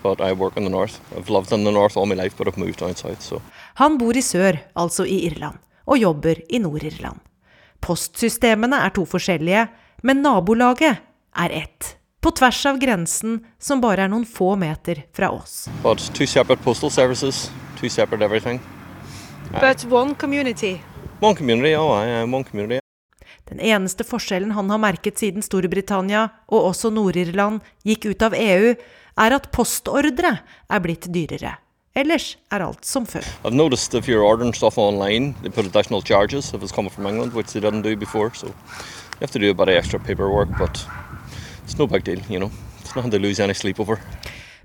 [0.04, 1.00] but I work in the north.
[1.16, 3.34] I've lived in the north all my life, but I've moved down south.
[3.82, 7.20] Han bor i sør, altså i Irland, og jobber i Nord-Irland.
[7.82, 9.68] Postsystemene er to forskjellige,
[10.04, 11.04] men nabolaget
[11.36, 11.96] er ett.
[12.22, 15.68] På tvers av grensen som bare er noen få meter fra oss.
[15.84, 18.62] But two separate postal services, two separate everything.
[19.52, 20.82] But one community.
[21.22, 22.85] One community, oh, yeah, am one community.
[23.50, 28.74] Den eneste forskjellen han har merket siden Storbritannia, og også Nord-Irland, gikk ut av EU,
[29.22, 31.60] er at postordre er blitt dyrere.
[31.96, 33.24] Ellers er alt som før.
[33.46, 37.06] I've noticed if you're ordering stuff online, they put additional charges if it's coming from
[37.08, 38.34] England, which they didn't do before.
[38.34, 40.86] So you have to do a bit of extra paperwork, but
[41.64, 42.52] it's no big deal, you know.
[42.82, 44.02] It's nothing to lose any sleep over.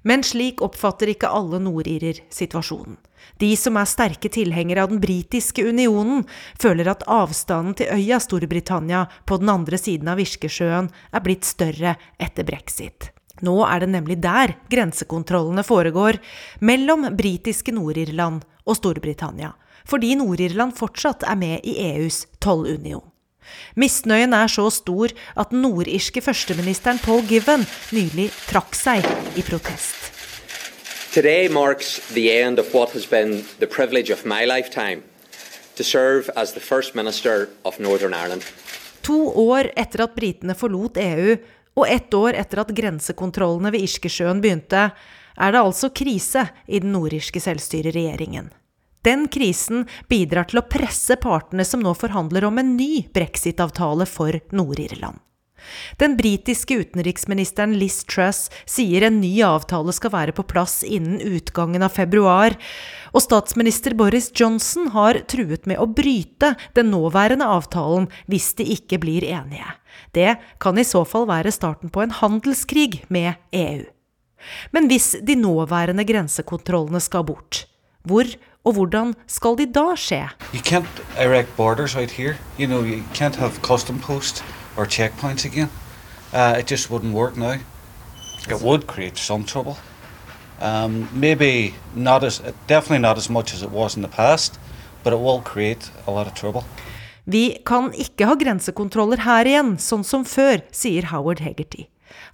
[0.03, 2.97] Men slik oppfatter ikke alle nordirer situasjonen.
[3.39, 6.25] De som er sterke tilhengere av den britiske unionen,
[6.61, 11.97] føler at avstanden til øya Storbritannia på den andre siden av Irskesjøen er blitt større
[12.19, 13.13] etter brexit.
[13.47, 16.19] Nå er det nemlig der grensekontrollene foregår,
[16.61, 19.55] mellom britiske Nord-Irland og Storbritannia,
[19.89, 23.07] fordi Nord-Irland fortsatt er med i EUs tollunion.
[23.81, 27.67] Misnøyen er så stor at den nordirske førsteministeren Paul Given
[27.97, 30.20] nylig trakk seg i protest.
[31.11, 35.03] Today marks the end of what has been the privilege of my lifetime
[35.75, 38.45] to serve as the First Minister of Northern Ireland.
[39.03, 41.35] To år etter at britene forlot EU,
[41.75, 44.85] og ett år etter at grensekontrollene ved Irskesjøen begynte,
[45.35, 48.53] er det altså krise i den nordirske selvstyreregjeringen.
[49.03, 54.39] Den krisen bidrar til å presse partene som nå forhandler om en ny brexit-avtale for
[54.55, 55.19] Nord-Irland.
[56.01, 61.85] Den britiske utenriksministeren Liz Truss sier en ny avtale skal være på plass innen utgangen
[61.87, 62.57] av februar,
[63.11, 69.01] og statsminister Boris Johnson har truet med å bryte den nåværende avtalen hvis de ikke
[69.03, 69.67] blir enige.
[70.15, 73.83] Det kan i så fall være starten på en handelskrig med EU.
[74.73, 77.67] Men hvis de nåværende grensekontrollene skal bort,
[78.09, 78.25] hvor
[78.65, 80.27] og hvordan skal de da skje?
[80.53, 82.37] You can't erect borders out here.
[82.59, 84.43] You know, you can't have custom posts
[84.81, 85.69] or checkpoints again.
[86.33, 87.57] Uh, it just wouldn't work now.
[88.49, 89.77] It would create some trouble.
[90.61, 94.59] Um, maybe not as, definitely not as much as it was in the past,
[95.05, 96.65] but it will create a lot of trouble.
[97.25, 101.87] Vi kan ikke ha grensekontroller her igjen, sånn som før, sier Howard Hegarty.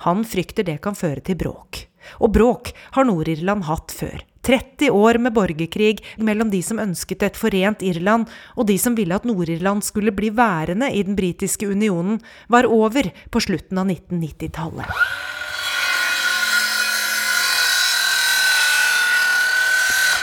[0.07, 1.82] Han frykter det kan føre til bråk.
[2.22, 4.22] Og bråk har Nord-Irland hatt før.
[4.47, 9.14] 30 år med borgerkrig mellom de som ønsket et forent Irland, og de som ville
[9.14, 15.24] at Nord-Irland skulle bli værende i den britiske unionen, var over på slutten av 1990-tallet.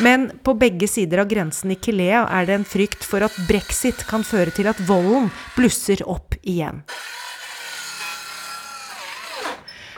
[0.03, 4.07] Men på begge sider av grensen i Kilea er det en frykt for at brexit
[4.09, 6.82] kan føre til at volden blusser opp igjen.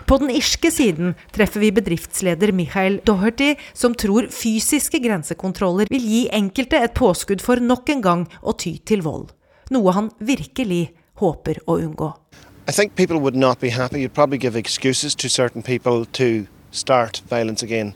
[0.05, 6.19] På den irske siden treffer vi bedriftsleder Michael Doherty, som tror fysiske grensekontroller vil gi
[6.29, 9.31] enkelte et påskudd for nok en gang å ty til vold.
[9.73, 12.11] Noe han virkelig håper å unngå.
[12.67, 14.01] I think people would not be happy.
[14.01, 17.95] You'd probably give excuses to certain people to start violence again.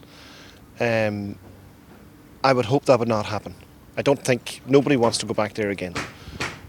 [0.79, 1.35] Um,
[2.43, 3.53] I would hope that would not happen.
[3.97, 5.93] I don't think nobody wants to go back there again.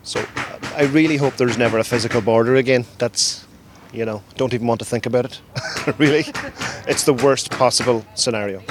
[0.02, 0.20] So
[0.76, 2.84] I really hope there's never a physical border again.
[2.98, 3.46] That's,
[3.92, 5.42] you know, don't even want to think about it.
[5.98, 6.24] really.
[6.86, 8.62] It's the worst possible scenario.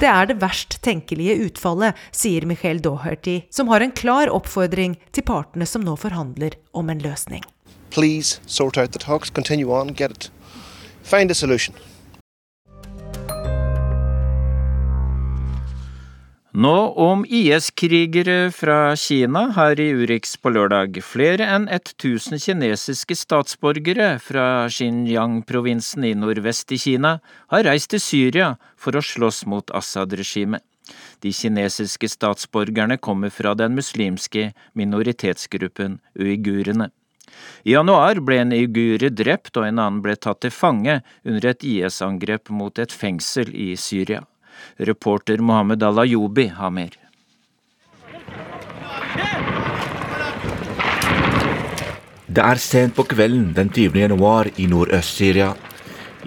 [0.00, 5.26] Det er det verst tenkelige utfallet, sier Michael Doherty, som har en klar oppfordring til
[5.26, 7.42] partene som nå forhandler om en løsning.
[7.90, 10.30] Please sort out the talks, continue on, get it.
[11.02, 11.74] Find a solution.
[16.58, 20.96] Nå om IS-krigere fra Kina her i Urix på lørdag.
[21.06, 27.12] Flere enn 1000 kinesiske statsborgere fra Xinjiang-provinsen i nordvest i Kina
[27.54, 30.64] har reist til Syria for å slåss mot Assad-regimet.
[31.22, 36.88] De kinesiske statsborgerne kommer fra den muslimske minoritetsgruppen uigurene.
[37.62, 41.62] I januar ble en uigure drept og en annen ble tatt til fange under et
[41.62, 44.24] IS-angrep mot et fengsel i Syria.
[44.79, 46.97] Reporter Mohammed Alayobi har mer.
[52.33, 53.99] Det er sent på kvelden den 20.
[53.99, 55.51] januar i nordøst-Syria.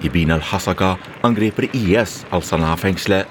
[0.05, 0.93] I byen al-Hasaka
[1.27, 3.27] angriper IS al-Sanaa-fengselet.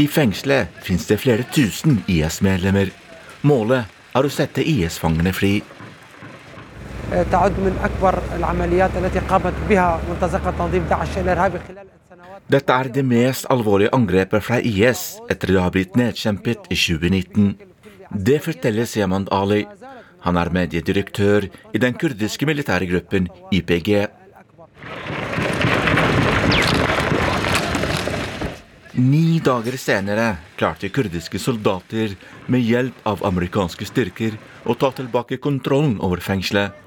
[0.00, 2.94] I fengselet finnes det flere tusen IS-medlemmer.
[3.42, 3.84] Målet
[4.16, 5.60] er å sette IS-fangene fri.
[7.10, 11.83] تعد من أكبر العمليات التي قامت بها منتزقة تنظيم داعش الإرهابي خلال
[12.45, 17.55] dette er det mest alvorlige angrepet fra IS etter det har blitt nedkjempet i 2019.
[18.13, 19.63] Det forteller Seman Ali.
[20.27, 23.89] Han er mediedirektør i den kurdiske militære gruppen YPG.
[29.01, 32.13] Ni dager senere klarte kurdiske soldater
[32.45, 34.37] med hjelp av amerikanske styrker
[34.69, 36.84] å ta tilbake kontrollen over fengselet.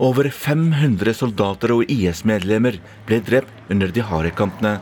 [0.00, 2.76] Over 500 soldater og IS-medlemmer
[3.08, 4.74] ble drept under de harde kampene.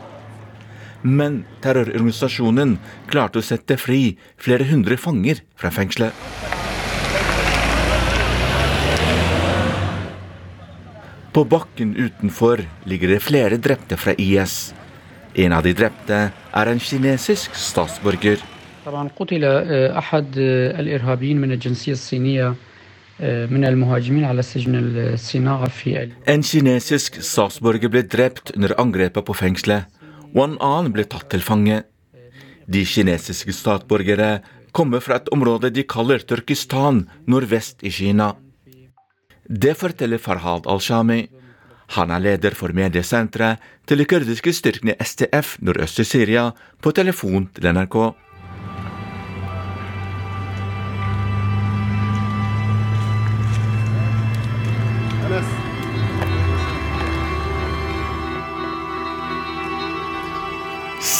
[1.05, 2.75] Men terrororganisasjonen
[3.07, 6.11] klarte å sette fri flere hundre fanger fra fengselet.
[11.35, 14.73] På bakken utenfor ligger det flere drepte fra IS.
[15.35, 18.39] En av de drepte er en kinesisk statsborger.
[18.85, 19.43] طبعا قتل
[19.97, 20.37] أحد
[20.79, 22.53] الإرهابيين من الجنسية الصينية
[23.19, 29.85] من المهاجمين على سجن الصناعة في En kinesisk statsborger ble drept under angrepet på fengselet,
[30.35, 31.83] og en annen ble tatt til fange.
[32.67, 34.41] De kinesiske statsborgere
[34.75, 38.33] kommer fra et område de kaller Turkistan, nordvest i Kina.
[39.47, 41.29] Det forteller Farhad al-Shami.
[41.95, 46.49] Han er leder for mediesenteret til de kurdiske styrkene STF nordøst i Syria,
[46.81, 47.95] på telefon til NRK.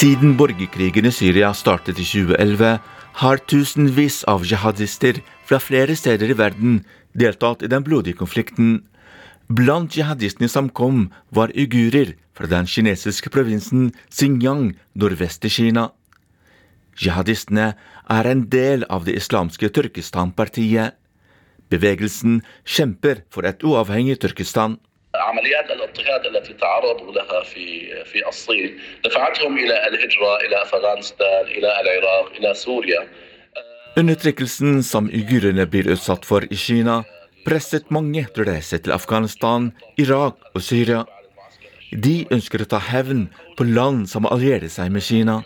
[0.00, 2.78] Siden borgerkrigen i Syria startet i 2011,
[3.20, 6.78] har tusenvis av jihadister fra flere steder i verden
[7.12, 8.78] deltatt i den blodige konflikten.
[9.52, 15.90] Blant jihadistene som kom, var uigurer fra den kinesiske provinsen Xinjiang nordvest i Kina.
[16.96, 17.74] Jihadistene
[18.08, 20.96] er en del av det islamske Tyrkistan-partiet.
[21.68, 24.80] Bevegelsen kjemper for et uavhengig Turkestan.
[25.19, 27.65] عمليات الاضطهاد التي تعرضوا لها في
[28.03, 33.07] في الصين دفعتهم الى الهجره الى افغانستان الى العراق الى سوريا
[33.97, 36.97] Undertrykkelsen som uigurene blir utsatt for i Kina,
[37.47, 41.05] presset mange til å reise til Afghanistan, Irak og Syria.
[42.05, 45.37] De ønsker å ta hevn på land som allierer seg med Kina.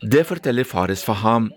[0.00, 1.50] Det forteller Fares Faham.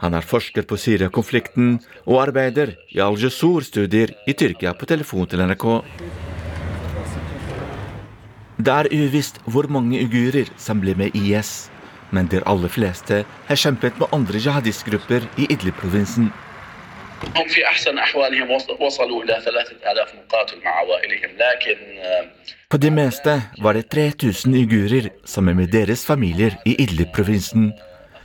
[0.00, 5.66] Han er forsker på Syria-konflikten og arbeider i Al-Jasur-studier i Tyrkia på telefon til NRK.
[8.58, 11.70] Det er uvisst hvor mange uigurer som ble med IS,
[12.12, 16.30] men de aller fleste har kjempet med andre jihadistgrupper i Idlib-provinsen.
[17.36, 22.24] هم في احسن احوالهم وص- وصلوا الى 3000 مقاتل مع عوائلهم لكن آه،
[22.74, 27.72] På det meste var det 3000 uigurer sammen med deres familier i Idlib-provinsen,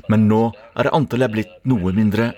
[0.10, 2.32] men nå er antallet blitt noe mindre.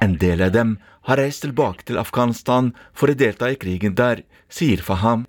[0.00, 4.22] En del av dem har reist tilbake til Afghanistan for å delta i krigen der,
[4.48, 5.26] sier Faham.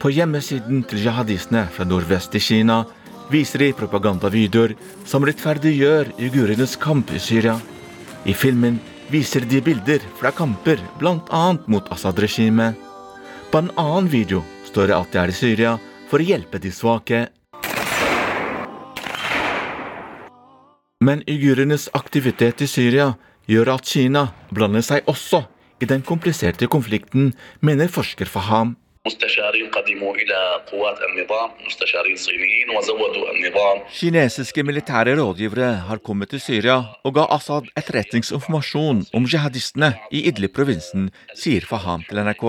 [0.00, 2.78] På hjemmesiden til jihadistene fra nordvest i Kina
[3.28, 4.72] viser de propagandavideoer
[5.04, 7.58] som rettferdiggjør uigurenes kamp i Syria.
[8.24, 8.78] I filmen
[9.12, 11.42] viser de bilder fra kamper bl.a.
[11.68, 12.80] mot Assad-regimet.
[13.52, 14.40] På en annen video
[14.70, 15.76] står det at de er i Syria
[16.08, 17.26] for å hjelpe de svake.
[21.04, 23.12] Men uigurenes aktivitet i Syria
[23.52, 25.44] gjør at Kina blander seg også
[25.80, 28.79] i den kompliserte konflikten, mener forsker Faham.
[33.96, 41.08] Kinesiske militære rådgivere har kommet til Syria og ga Assad etterretningsinformasjon om jihadistene i Idlib-provinsen,
[41.32, 42.44] sier Faham til NRK.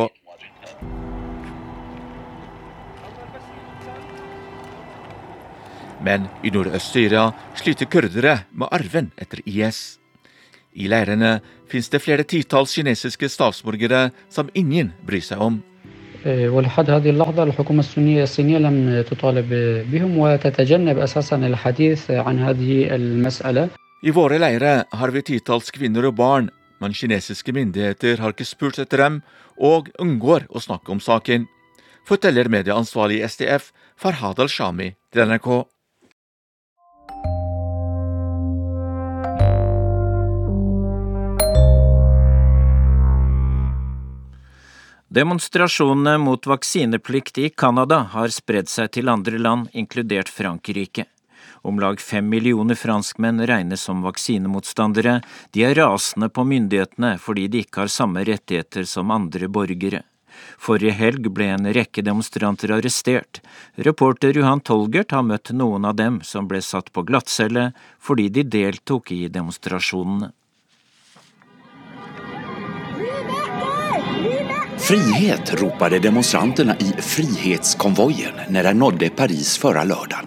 [6.03, 10.01] Men i Nordøst-Syria sliter kurdere med arven etter IS.
[10.75, 11.37] I leirene
[11.71, 15.63] fins det flere titalls kinesiske statsborgere som ingen bryr seg om.
[16.26, 19.48] آه، ولحد هذه اللحظة الحكومة السنية الصينية لم تطالب
[19.92, 23.68] بهم وتتجنب أساسا الحديث عن هذه المسألة
[24.02, 28.78] I våre leire har vi titalls kvinner og barn, men kinesiske myndigheter har ikke spurt
[28.78, 29.22] etter dem,
[29.56, 31.46] og unngår å snakke om saken,
[32.06, 35.48] forteller medieansvarlig i STF Farhad al-Shami til NRK.
[45.11, 51.03] Demonstrasjonene mot vaksineplikt i Canada har spredd seg til andre land, inkludert Frankrike.
[51.67, 55.17] Om lag fem millioner franskmenn regnes som vaksinemotstandere.
[55.51, 60.05] De er rasende på myndighetene fordi de ikke har samme rettigheter som andre borgere.
[60.55, 63.43] Forrige helg ble en rekke demonstranter arrestert.
[63.75, 68.47] Reporter Johan Tolgert har møtt noen av dem som ble satt på glattcelle fordi de
[68.47, 70.31] deltok i demonstrasjonene.
[74.91, 80.25] Frihet ropade demonstranterna i Frihetskonvojen när de nådde Paris förra lördagen.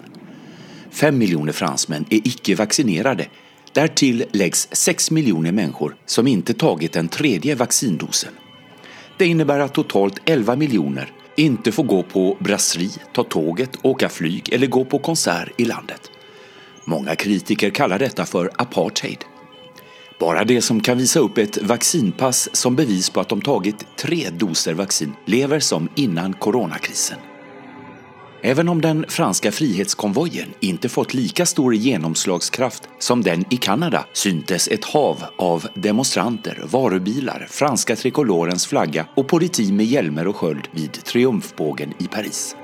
[0.91, 3.25] Fem miljoner fransmän är icke-vaccinerade.
[3.73, 8.33] Därtill läggs sex miljoner människor som inte tagit den tredje vaccindosen.
[9.17, 14.53] Det innebär att totalt 11 miljoner inte får gå på brasserie, ta tåget, åka flyg
[14.53, 16.11] eller gå på konsert i landet.
[16.85, 19.25] Många kritiker kallar detta för apartheid.
[20.19, 24.29] Bara det som kan visa upp ett vaccinpass som bevis på att de tagit tre
[24.29, 27.17] doser vaccin lever som innan coronakrisen.
[28.41, 34.67] Även om den franska frihetskonvojen inte fått lika stor genomslagskraft som den i Kanada syntes
[34.67, 40.93] ett hav av demonstranter, varubilar, franska trikolorens flagga och politi med hjälmer och sköld vid
[40.93, 42.55] triumfbågen i Paris.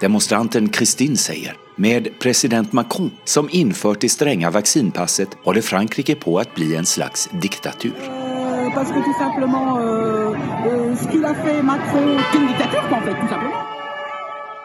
[0.00, 6.54] Demonstranten Christine säger med president Macron som infört det stränga vaccinpasset håller Frankrike på att
[6.54, 7.92] bli en slags diktatur.
[7.92, 10.36] Euh, parce que tout simplement, euh,
[10.66, 13.64] euh, ce qu'il a fait Macron, c'est une dictature en fait, tout simplement.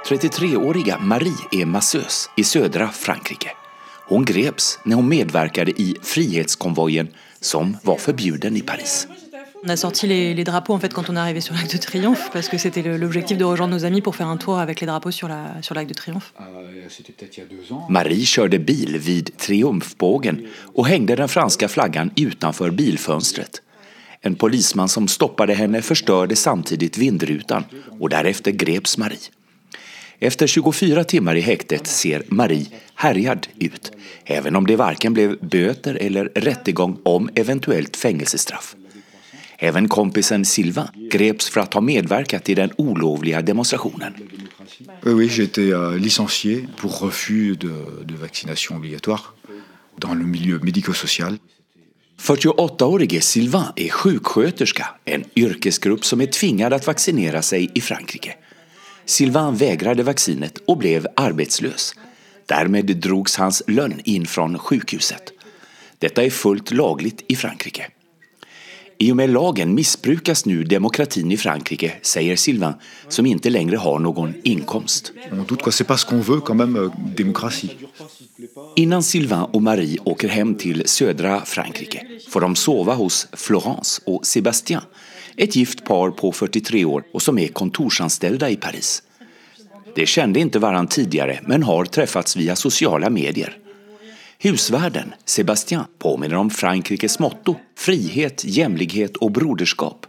[0.05, 3.51] 33-åriga Marie är massös i södra Frankrike.
[4.07, 7.07] Hon greps när hon medverkade i Frihetskonvojen
[7.39, 9.07] som var förbjuden i Paris.
[9.65, 11.77] On a sorti les, les, drapeaux en fait quand on est arrivé sur l'Arc de
[11.77, 14.87] Triomphe parce que c'était l'objectif de rejoindre nos amis pour faire un tour avec les
[14.87, 16.33] drapeaux sur la sur de Triomphe.
[17.89, 23.61] Marie körde bil vid Triumfbågen och hängde den franska flaggan utanför bilfönstret.
[24.21, 27.63] En polisman som stoppade henne förstörde samtidigt vindrutan
[27.99, 29.29] och därefter greps Marie.
[30.19, 33.91] Efter 24 timmar i häktet ser Marie härjad ut,
[34.25, 38.75] även om det varken blev böter eller rättegång om eventuellt fängelsestraff.
[39.63, 44.13] Även kompisen Silva greps för att ha medverkat i den olovliga demonstrationen.
[45.05, 47.71] Oui, j'ai été euh, licencié pour refus de,
[48.03, 49.33] de vaccination obligatoire
[49.97, 51.37] dans le milieu médico-social.
[52.19, 58.35] 48-årige Sylvain är sjuksköterska, en yrkesgrupp som är tvingad att vaccinera sig i Frankrike.
[59.05, 61.95] Sylvain vägrade vaccinet och blev arbetslös.
[62.45, 65.23] Därmed drogs hans lön in från sjukhuset.
[65.99, 67.87] Detta är fullt lagligt i Frankrike.
[69.03, 72.73] I och med lagen missbrukas nu demokratin i Frankrike, säger Sylvain,
[73.07, 75.11] som inte längre har någon inkomst.
[75.31, 75.43] Euh,
[78.75, 84.25] Innan Sylvain och Marie åker hem till södra Frankrike får de sova hos Florence och
[84.25, 84.81] Sébastien,
[85.35, 89.03] ett gift par på 43 år och som är kontorsanställda i Paris.
[89.95, 93.57] De kände inte varann tidigare men har träffats via sociala medier.
[94.43, 100.05] Husvärden, Sébastien, påminner om Frankrikes motto frihet, jämlikhet och broderskap.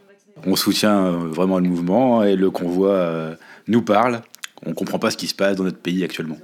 [0.47, 3.35] On soutient vraiment le mouvement et le convoi euh,
[3.66, 4.18] nous parle.
[4.66, 6.39] On comprend pas ce qui se passe dans notre pays actuellement.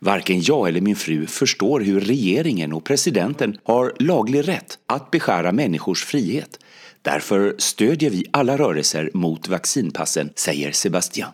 [0.00, 5.52] Varken jag eller min fru förstår hur regeringen och presidenten har laglig rätt att beskära
[5.52, 6.58] människors frihet.
[7.02, 11.30] Därför stödjer vi alla rörelser mot vaccinpassen, säger Sebastian.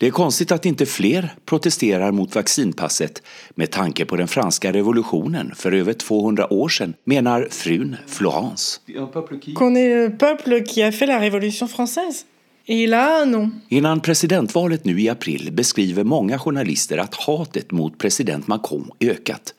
[0.00, 3.22] Det är konstigt att inte fler protesterar mot vaccinpasset
[3.54, 8.80] med tanke på den franska revolutionen för över 200 år sedan, menar frun Florence.
[9.54, 12.24] Qu'on est le peuple qui a fait la révolution française.
[12.66, 13.60] Et là, non.
[13.68, 19.54] Innan presidentvalet nu i april beskriver många journalister att hatet mot president Macron ökat.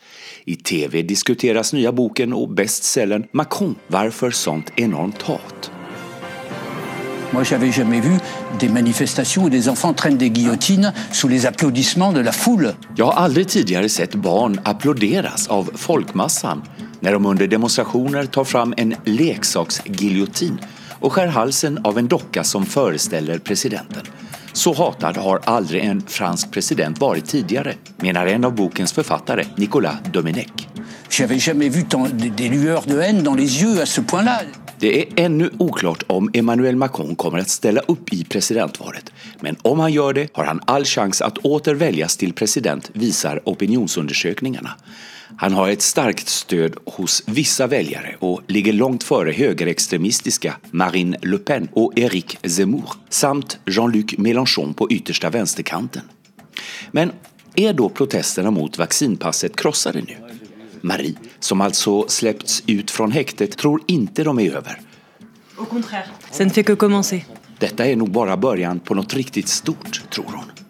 [0.46, 5.72] I tv diskuteras nya boken och bestsellern Macron, varför sånt enormt hat?
[7.32, 8.20] Moi, j'avais jamais vu
[8.60, 12.76] des manifestations où des enfants traînent des guillotines sous les applaudissements de la foule.
[12.96, 16.64] Jag har aldrig tidigare sett barn applåderas av folkmassan
[17.00, 20.60] när de under demonstrationer tar fram en leksaksgiljotin
[21.00, 24.04] och skär halsen av en docka som föreställer presidenten.
[24.54, 29.96] Så hatad har aldrig en fransk president varit tidigare, menar en av bokens författare, Nicolas
[30.14, 30.68] Domenech.
[31.10, 34.42] J'avais jamais vu tant des lueurs de haine dans les yeux à ce point-là.
[34.80, 39.12] Det är ännu oklart om Emmanuel Macron kommer att ställa upp i presidentvalet.
[39.40, 43.42] Men om han gör det har han all chans att åter väljas till president, visar
[43.46, 44.72] opinionsundersökningarna.
[45.38, 51.38] Han har ett starkt stöd hos vissa väljare och ligger långt före högerextremistiska Marine Le
[51.38, 56.04] Pen och Éric Zemmour samt Jean-Luc Mélenchon på yttersta vänsterkanten.
[56.92, 57.12] Men
[57.56, 60.29] är då protesterna mot vaccinpasset krossade nu?
[60.82, 64.82] Marie, som alltså släppts ut från häktet, tror inte de är över.
[65.58, 67.26] Au contraire, ça ne fait que commencer.
[67.60, 70.69] Detta är nog bara början på något riktigt stort, tror hon.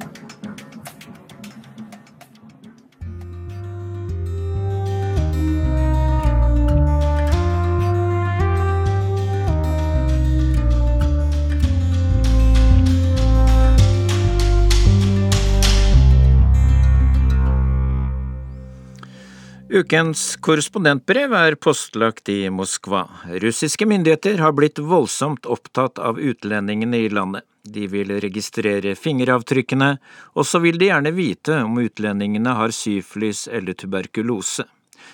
[19.80, 23.06] Ukens korrespondentbrev er postlagt i Moskva.
[23.40, 27.46] Russiske myndigheter har blitt voldsomt opptatt av utlendingene i landet.
[27.64, 29.90] De vil registrere fingeravtrykkene,
[30.36, 34.68] og så vil de gjerne vite om utlendingene har syflis eller tuberkulose.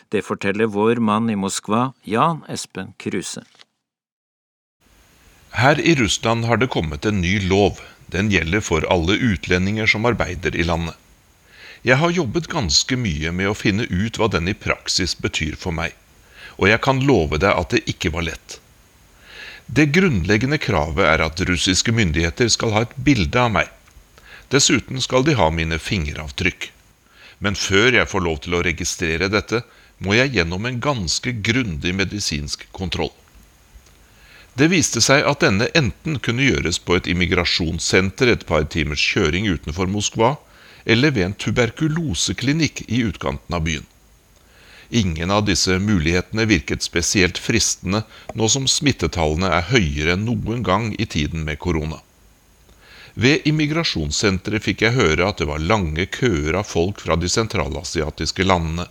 [0.10, 3.46] Det forteller vår mann i Moskva, Jan Espen Kruse.
[5.62, 7.84] Her i Russland har det kommet en ny lov.
[8.10, 10.98] Den gjelder for alle utlendinger som arbeider i landet.
[11.86, 15.76] Jeg har jobbet ganske mye med å finne ut hva den i praksis betyr for
[15.76, 15.92] meg,
[16.58, 18.56] og jeg kan love deg at det ikke var lett.
[19.68, 23.70] Det grunnleggende kravet er at russiske myndigheter skal ha et bilde av meg.
[24.50, 26.72] Dessuten skal de ha mine fingeravtrykk.
[27.46, 29.62] Men før jeg får lov til å registrere dette,
[30.02, 33.14] må jeg gjennom en ganske grundig medisinsk kontroll.
[34.58, 39.50] Det viste seg at denne enten kunne gjøres på et immigrasjonssenter et par timers kjøring
[39.52, 40.36] utenfor Moskva,
[40.86, 43.86] eller ved en tuberkuloseklinikk i utkanten av byen.
[44.90, 48.04] Ingen av disse mulighetene virket spesielt fristende
[48.38, 52.02] nå som smittetallene er høyere enn noen gang i tiden med korona.
[53.16, 58.46] Ved immigrasjonssenteret fikk jeg høre at det var lange køer av folk fra de sentralasiatiske
[58.46, 58.86] landene.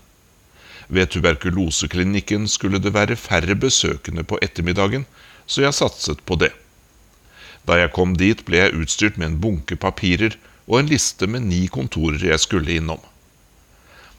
[0.89, 5.05] Ved tuberkuloseklinikken skulle det være færre besøkende på ettermiddagen,
[5.47, 6.51] så jeg satset på det.
[7.69, 10.37] Da jeg kom dit, ble jeg utstyrt med en bunke papirer
[10.67, 13.01] og en liste med ni kontorer jeg skulle innom.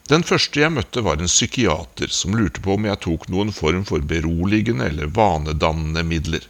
[0.09, 3.85] Den første jeg møtte, var en psykiater som lurte på om jeg tok noen form
[3.89, 6.45] for beroligende eller vanedannende midler.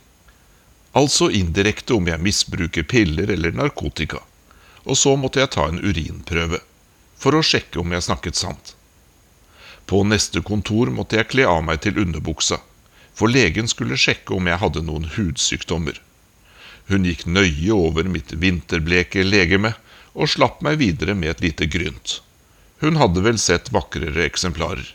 [0.91, 4.19] Altså indirekte om jeg misbruker piller eller narkotika.
[4.83, 6.59] Og så måtte jeg ta en urinprøve,
[7.17, 8.75] for å sjekke om jeg snakket sant.
[9.87, 12.59] På neste kontor måtte jeg kle av meg til underbuksa,
[13.15, 15.95] for legen skulle sjekke om jeg hadde noen hudsykdommer.
[16.91, 19.73] Hun gikk nøye over mitt vinterbleke legeme
[20.15, 22.21] og slapp meg videre med et lite grynt.
[22.79, 24.87] Hun hadde vel sett vakrere eksemplarer.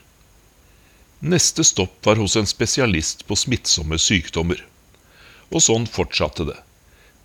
[1.21, 4.61] Neste stopp var hos en spesialist på smittsomme sykdommer.
[5.53, 6.57] Og sånn fortsatte det.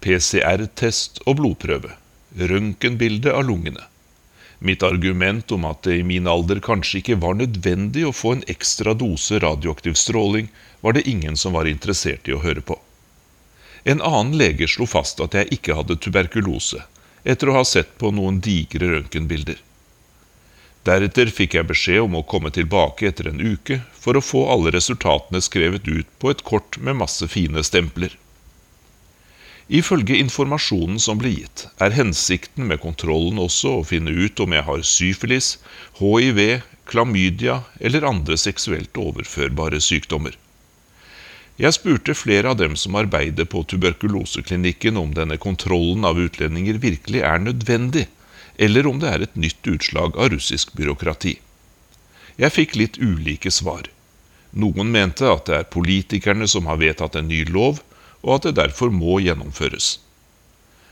[0.04, 1.94] PCR-test og blodprøve.
[2.36, 3.86] Røntgenbilde av lungene.
[4.60, 8.44] Mitt argument om at det i min alder kanskje ikke var nødvendig å få en
[8.52, 10.50] ekstra dose radioaktiv stråling,
[10.82, 12.80] var det ingen som var interessert i å høre på.
[13.84, 16.82] En annen lege slo fast at jeg ikke hadde tuberkulose,
[17.26, 19.58] etter å ha sett på noen digre røntgenbilder.
[20.86, 24.74] Deretter fikk jeg beskjed om å komme tilbake etter en uke for å få alle
[24.76, 28.14] resultatene skrevet ut på et kort med masse fine stempler.
[29.66, 34.68] Ifølge informasjonen som ble gitt, er hensikten med kontrollen også å finne ut om jeg
[34.68, 35.56] har syfilis,
[35.98, 36.42] hiv,
[36.86, 40.38] klamydia eller andre seksuelt overførbare sykdommer.
[41.56, 47.22] Jeg spurte flere av dem som arbeider på tuberkuloseklinikken om denne kontrollen av utlendinger virkelig
[47.24, 48.08] er nødvendig,
[48.60, 51.38] eller om det er et nytt utslag av russisk byråkrati.
[52.36, 53.88] Jeg fikk litt ulike svar.
[54.52, 57.80] Noen mente at det er politikerne som har vedtatt en ny lov,
[58.24, 60.00] og at det derfor må gjennomføres.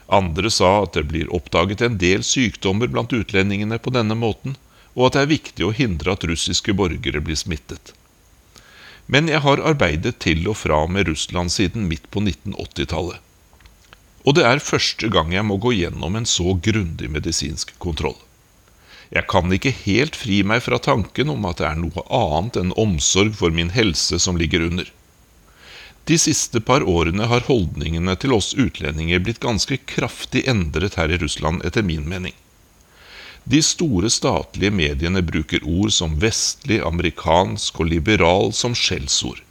[0.08, 4.56] Andre sa at det blir oppdaget en del sykdommer blant utlendingene på denne måten,
[4.96, 7.92] og at det er viktig å hindre at russiske borgere blir smittet.
[9.08, 13.20] Men jeg har arbeidet til og fra med Russland siden midt på 1980-tallet.
[14.24, 18.16] Og det er første gang jeg må gå gjennom en så grundig medisinsk kontroll.
[19.14, 22.76] Jeg kan ikke helt fri meg fra tanken om at det er noe annet enn
[22.80, 24.88] omsorg for min helse som ligger under.
[26.10, 31.20] De siste par årene har holdningene til oss utlendinger blitt ganske kraftig endret her i
[31.22, 32.34] Russland, etter min mening.
[33.44, 39.42] De store statlige mediene bruker ord som vestlig, amerikansk og liberal som skjellsord.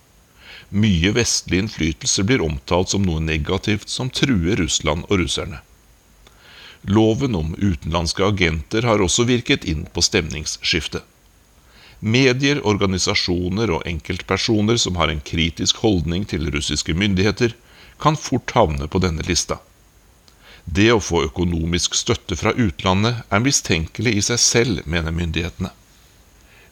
[0.72, 5.60] Mye vestlig innflytelse blir omtalt som noe negativt som truer Russland og russerne.
[6.88, 11.04] Loven om utenlandske agenter har også virket inn på stemningsskiftet.
[12.00, 17.52] Medier, organisasjoner og enkeltpersoner som har en kritisk holdning til russiske myndigheter,
[18.02, 19.60] kan fort havne på denne lista.
[20.64, 25.72] Det å få økonomisk støtte fra utlandet er mistenkelig i seg selv, mener myndighetene.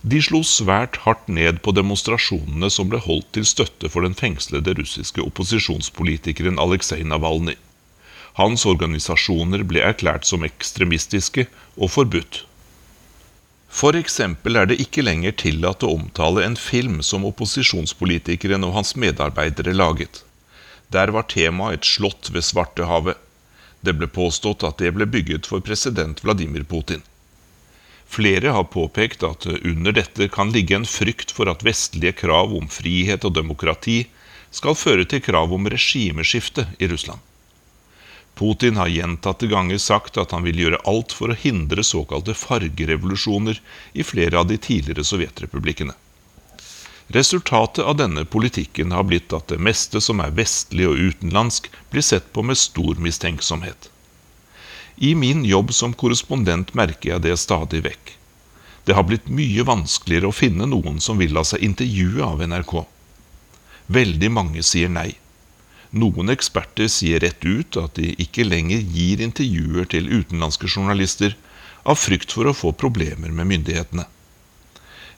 [0.00, 4.72] De slo svært hardt ned på demonstrasjonene som ble holdt til støtte for den fengslede
[4.78, 7.58] russiske opposisjonspolitikeren Aleksej Navalnyj.
[8.38, 12.44] Hans organisasjoner ble erklært som ekstremistiske og forbudt.
[13.70, 18.96] For eksempel er det ikke lenger tillatt å omtale en film som opposisjonspolitikeren og hans
[18.96, 20.22] medarbeidere laget.
[20.90, 23.20] Der var temaet et slott ved Svartehavet.
[23.80, 27.02] Det ble påstått at det ble bygget for president Vladimir Putin.
[28.10, 32.66] Flere har påpekt at under dette kan ligge en frykt for at vestlige krav om
[32.68, 34.02] frihet og demokrati
[34.50, 37.20] skal føre til krav om regimeskifte i Russland.
[38.34, 43.60] Putin har gjentatte ganger sagt at han vil gjøre alt for å hindre såkalte fargerevolusjoner
[43.92, 45.94] i flere av de tidligere sovjetrepublikkene.
[47.10, 52.04] Resultatet av denne politikken har blitt at det meste som er vestlig og utenlandsk, blir
[52.06, 53.88] sett på med stor mistenksomhet.
[54.96, 58.12] I min jobb som korrespondent merker jeg det stadig vekk.
[58.86, 62.76] Det har blitt mye vanskeligere å finne noen som vil la seg intervjue av NRK.
[63.90, 65.10] Veldig mange sier nei.
[65.90, 71.34] Noen eksperter sier rett ut at de ikke lenger gir intervjuer til utenlandske journalister
[71.82, 74.06] av frykt for å få problemer med myndighetene.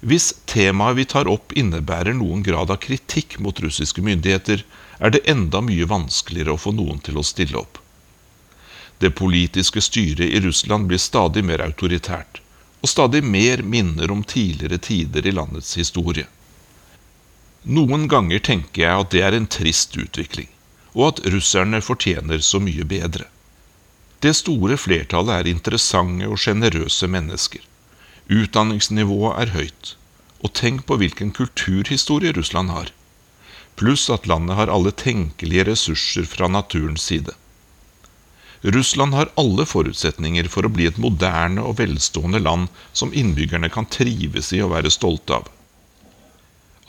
[0.02, 4.64] Hvis temaet vi tar opp innebærer noen grad av kritikk mot russiske myndigheter,
[4.98, 7.78] er det enda mye vanskeligere å få noen til å stille opp.
[8.98, 12.42] Det politiske styret i Russland blir stadig mer autoritært,
[12.82, 16.26] og stadig mer minner om tidligere tider i landets historie.
[17.62, 20.50] Noen ganger tenker jeg at det er en trist utvikling,
[20.98, 23.30] og at russerne fortjener så mye bedre.
[24.18, 27.62] Det store flertallet er interessante og sjenerøse mennesker.
[28.30, 29.96] Utdanningsnivået er høyt.
[30.42, 32.90] Og tenk på hvilken kulturhistorie Russland har.
[33.76, 37.32] Pluss at landet har alle tenkelige ressurser fra naturens side.
[38.62, 43.88] Russland har alle forutsetninger for å bli et moderne og velstående land som innbyggerne kan
[43.90, 45.48] trives i og være stolte av.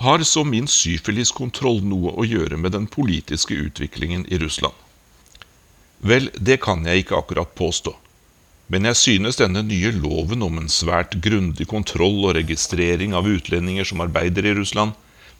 [0.03, 4.75] Har så min syfiliskontroll noe å gjøre med den politiske utviklingen i Russland?
[6.03, 7.95] Vel, det kan jeg ikke akkurat påstå.
[8.73, 13.85] Men jeg synes denne nye loven om en svært grundig kontroll og registrering av utlendinger
[13.85, 14.95] som arbeider i Russland,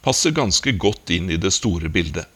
[0.05, 2.27] passer ganske godt inn i det store bildet.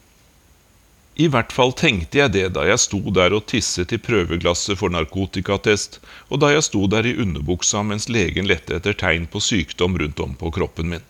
[1.18, 4.94] I hvert fall tenkte jeg det da jeg sto der og tisset i prøveglasset for
[4.94, 9.98] narkotikatest, og da jeg sto der i underbuksa mens legen lette etter tegn på sykdom
[10.02, 11.06] rundt om på kroppen min.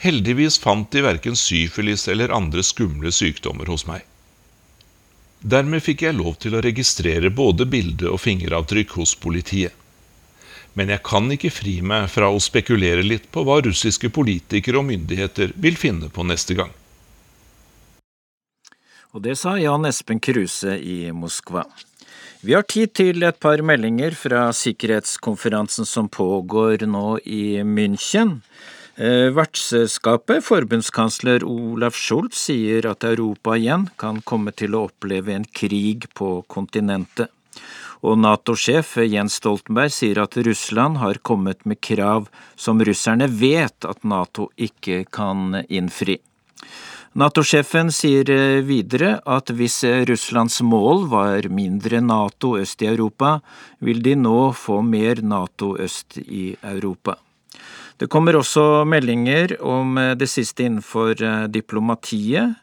[0.00, 4.04] Heldigvis fant de verken syfilis eller andre skumle sykdommer hos meg.
[5.38, 9.74] Dermed fikk jeg lov til å registrere både bilde og fingeravtrykk hos politiet.
[10.74, 14.88] Men jeg kan ikke fri meg fra å spekulere litt på hva russiske politikere og
[14.90, 16.74] myndigheter vil finne på neste gang.
[19.14, 21.64] Og det sa Jan Espen Kruse i Moskva.
[22.44, 28.38] Vi har tid til et par meldinger fra sikkerhetskonferansen som pågår nå i München.
[28.98, 35.44] Eh, vertsselskapet, forbundskansler Olaf Scholz, sier at Europa igjen kan komme til å oppleve en
[35.54, 37.30] krig på kontinentet.
[38.02, 42.26] Og Nato-sjef Jens Stoltenberg sier at Russland har kommet med krav
[42.58, 46.18] som russerne vet at Nato ikke kan innfri.
[47.14, 49.78] Nato-sjefen sier eh, videre at hvis
[50.10, 53.36] Russlands mål var mindre Nato øst i Europa,
[53.78, 57.20] vil de nå få mer Nato øst i Europa.
[57.98, 62.54] Det kommer også meldinger om eh, det siste innenfor eh, diplomatiet.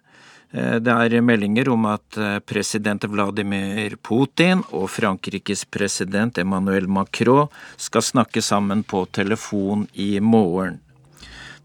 [0.56, 8.06] Eh, det er meldinger om at president Vladimir Putin og Frankrikes president Emmanuel Macron skal
[8.06, 10.80] snakke sammen på telefon i morgen.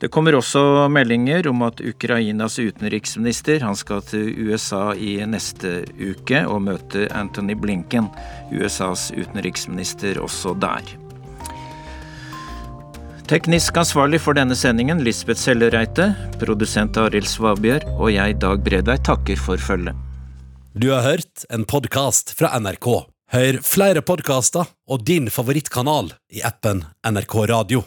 [0.00, 6.40] Det kommer også meldinger om at Ukrainas utenriksminister han skal til USA i neste uke
[6.48, 8.08] og møte Anthony Blinken,
[8.48, 10.88] USAs utenriksminister, også der.
[13.30, 16.08] Teknisk ansvarlig for denne sendingen Lisbeth Sellereite,
[16.40, 19.94] produsent Arild Svabjørg og jeg, Dag Bredvei, takker for følget.
[20.74, 22.88] Du har hørt en podkast fra NRK.
[23.30, 27.86] Hør flere podkaster og din favorittkanal i appen NRK Radio.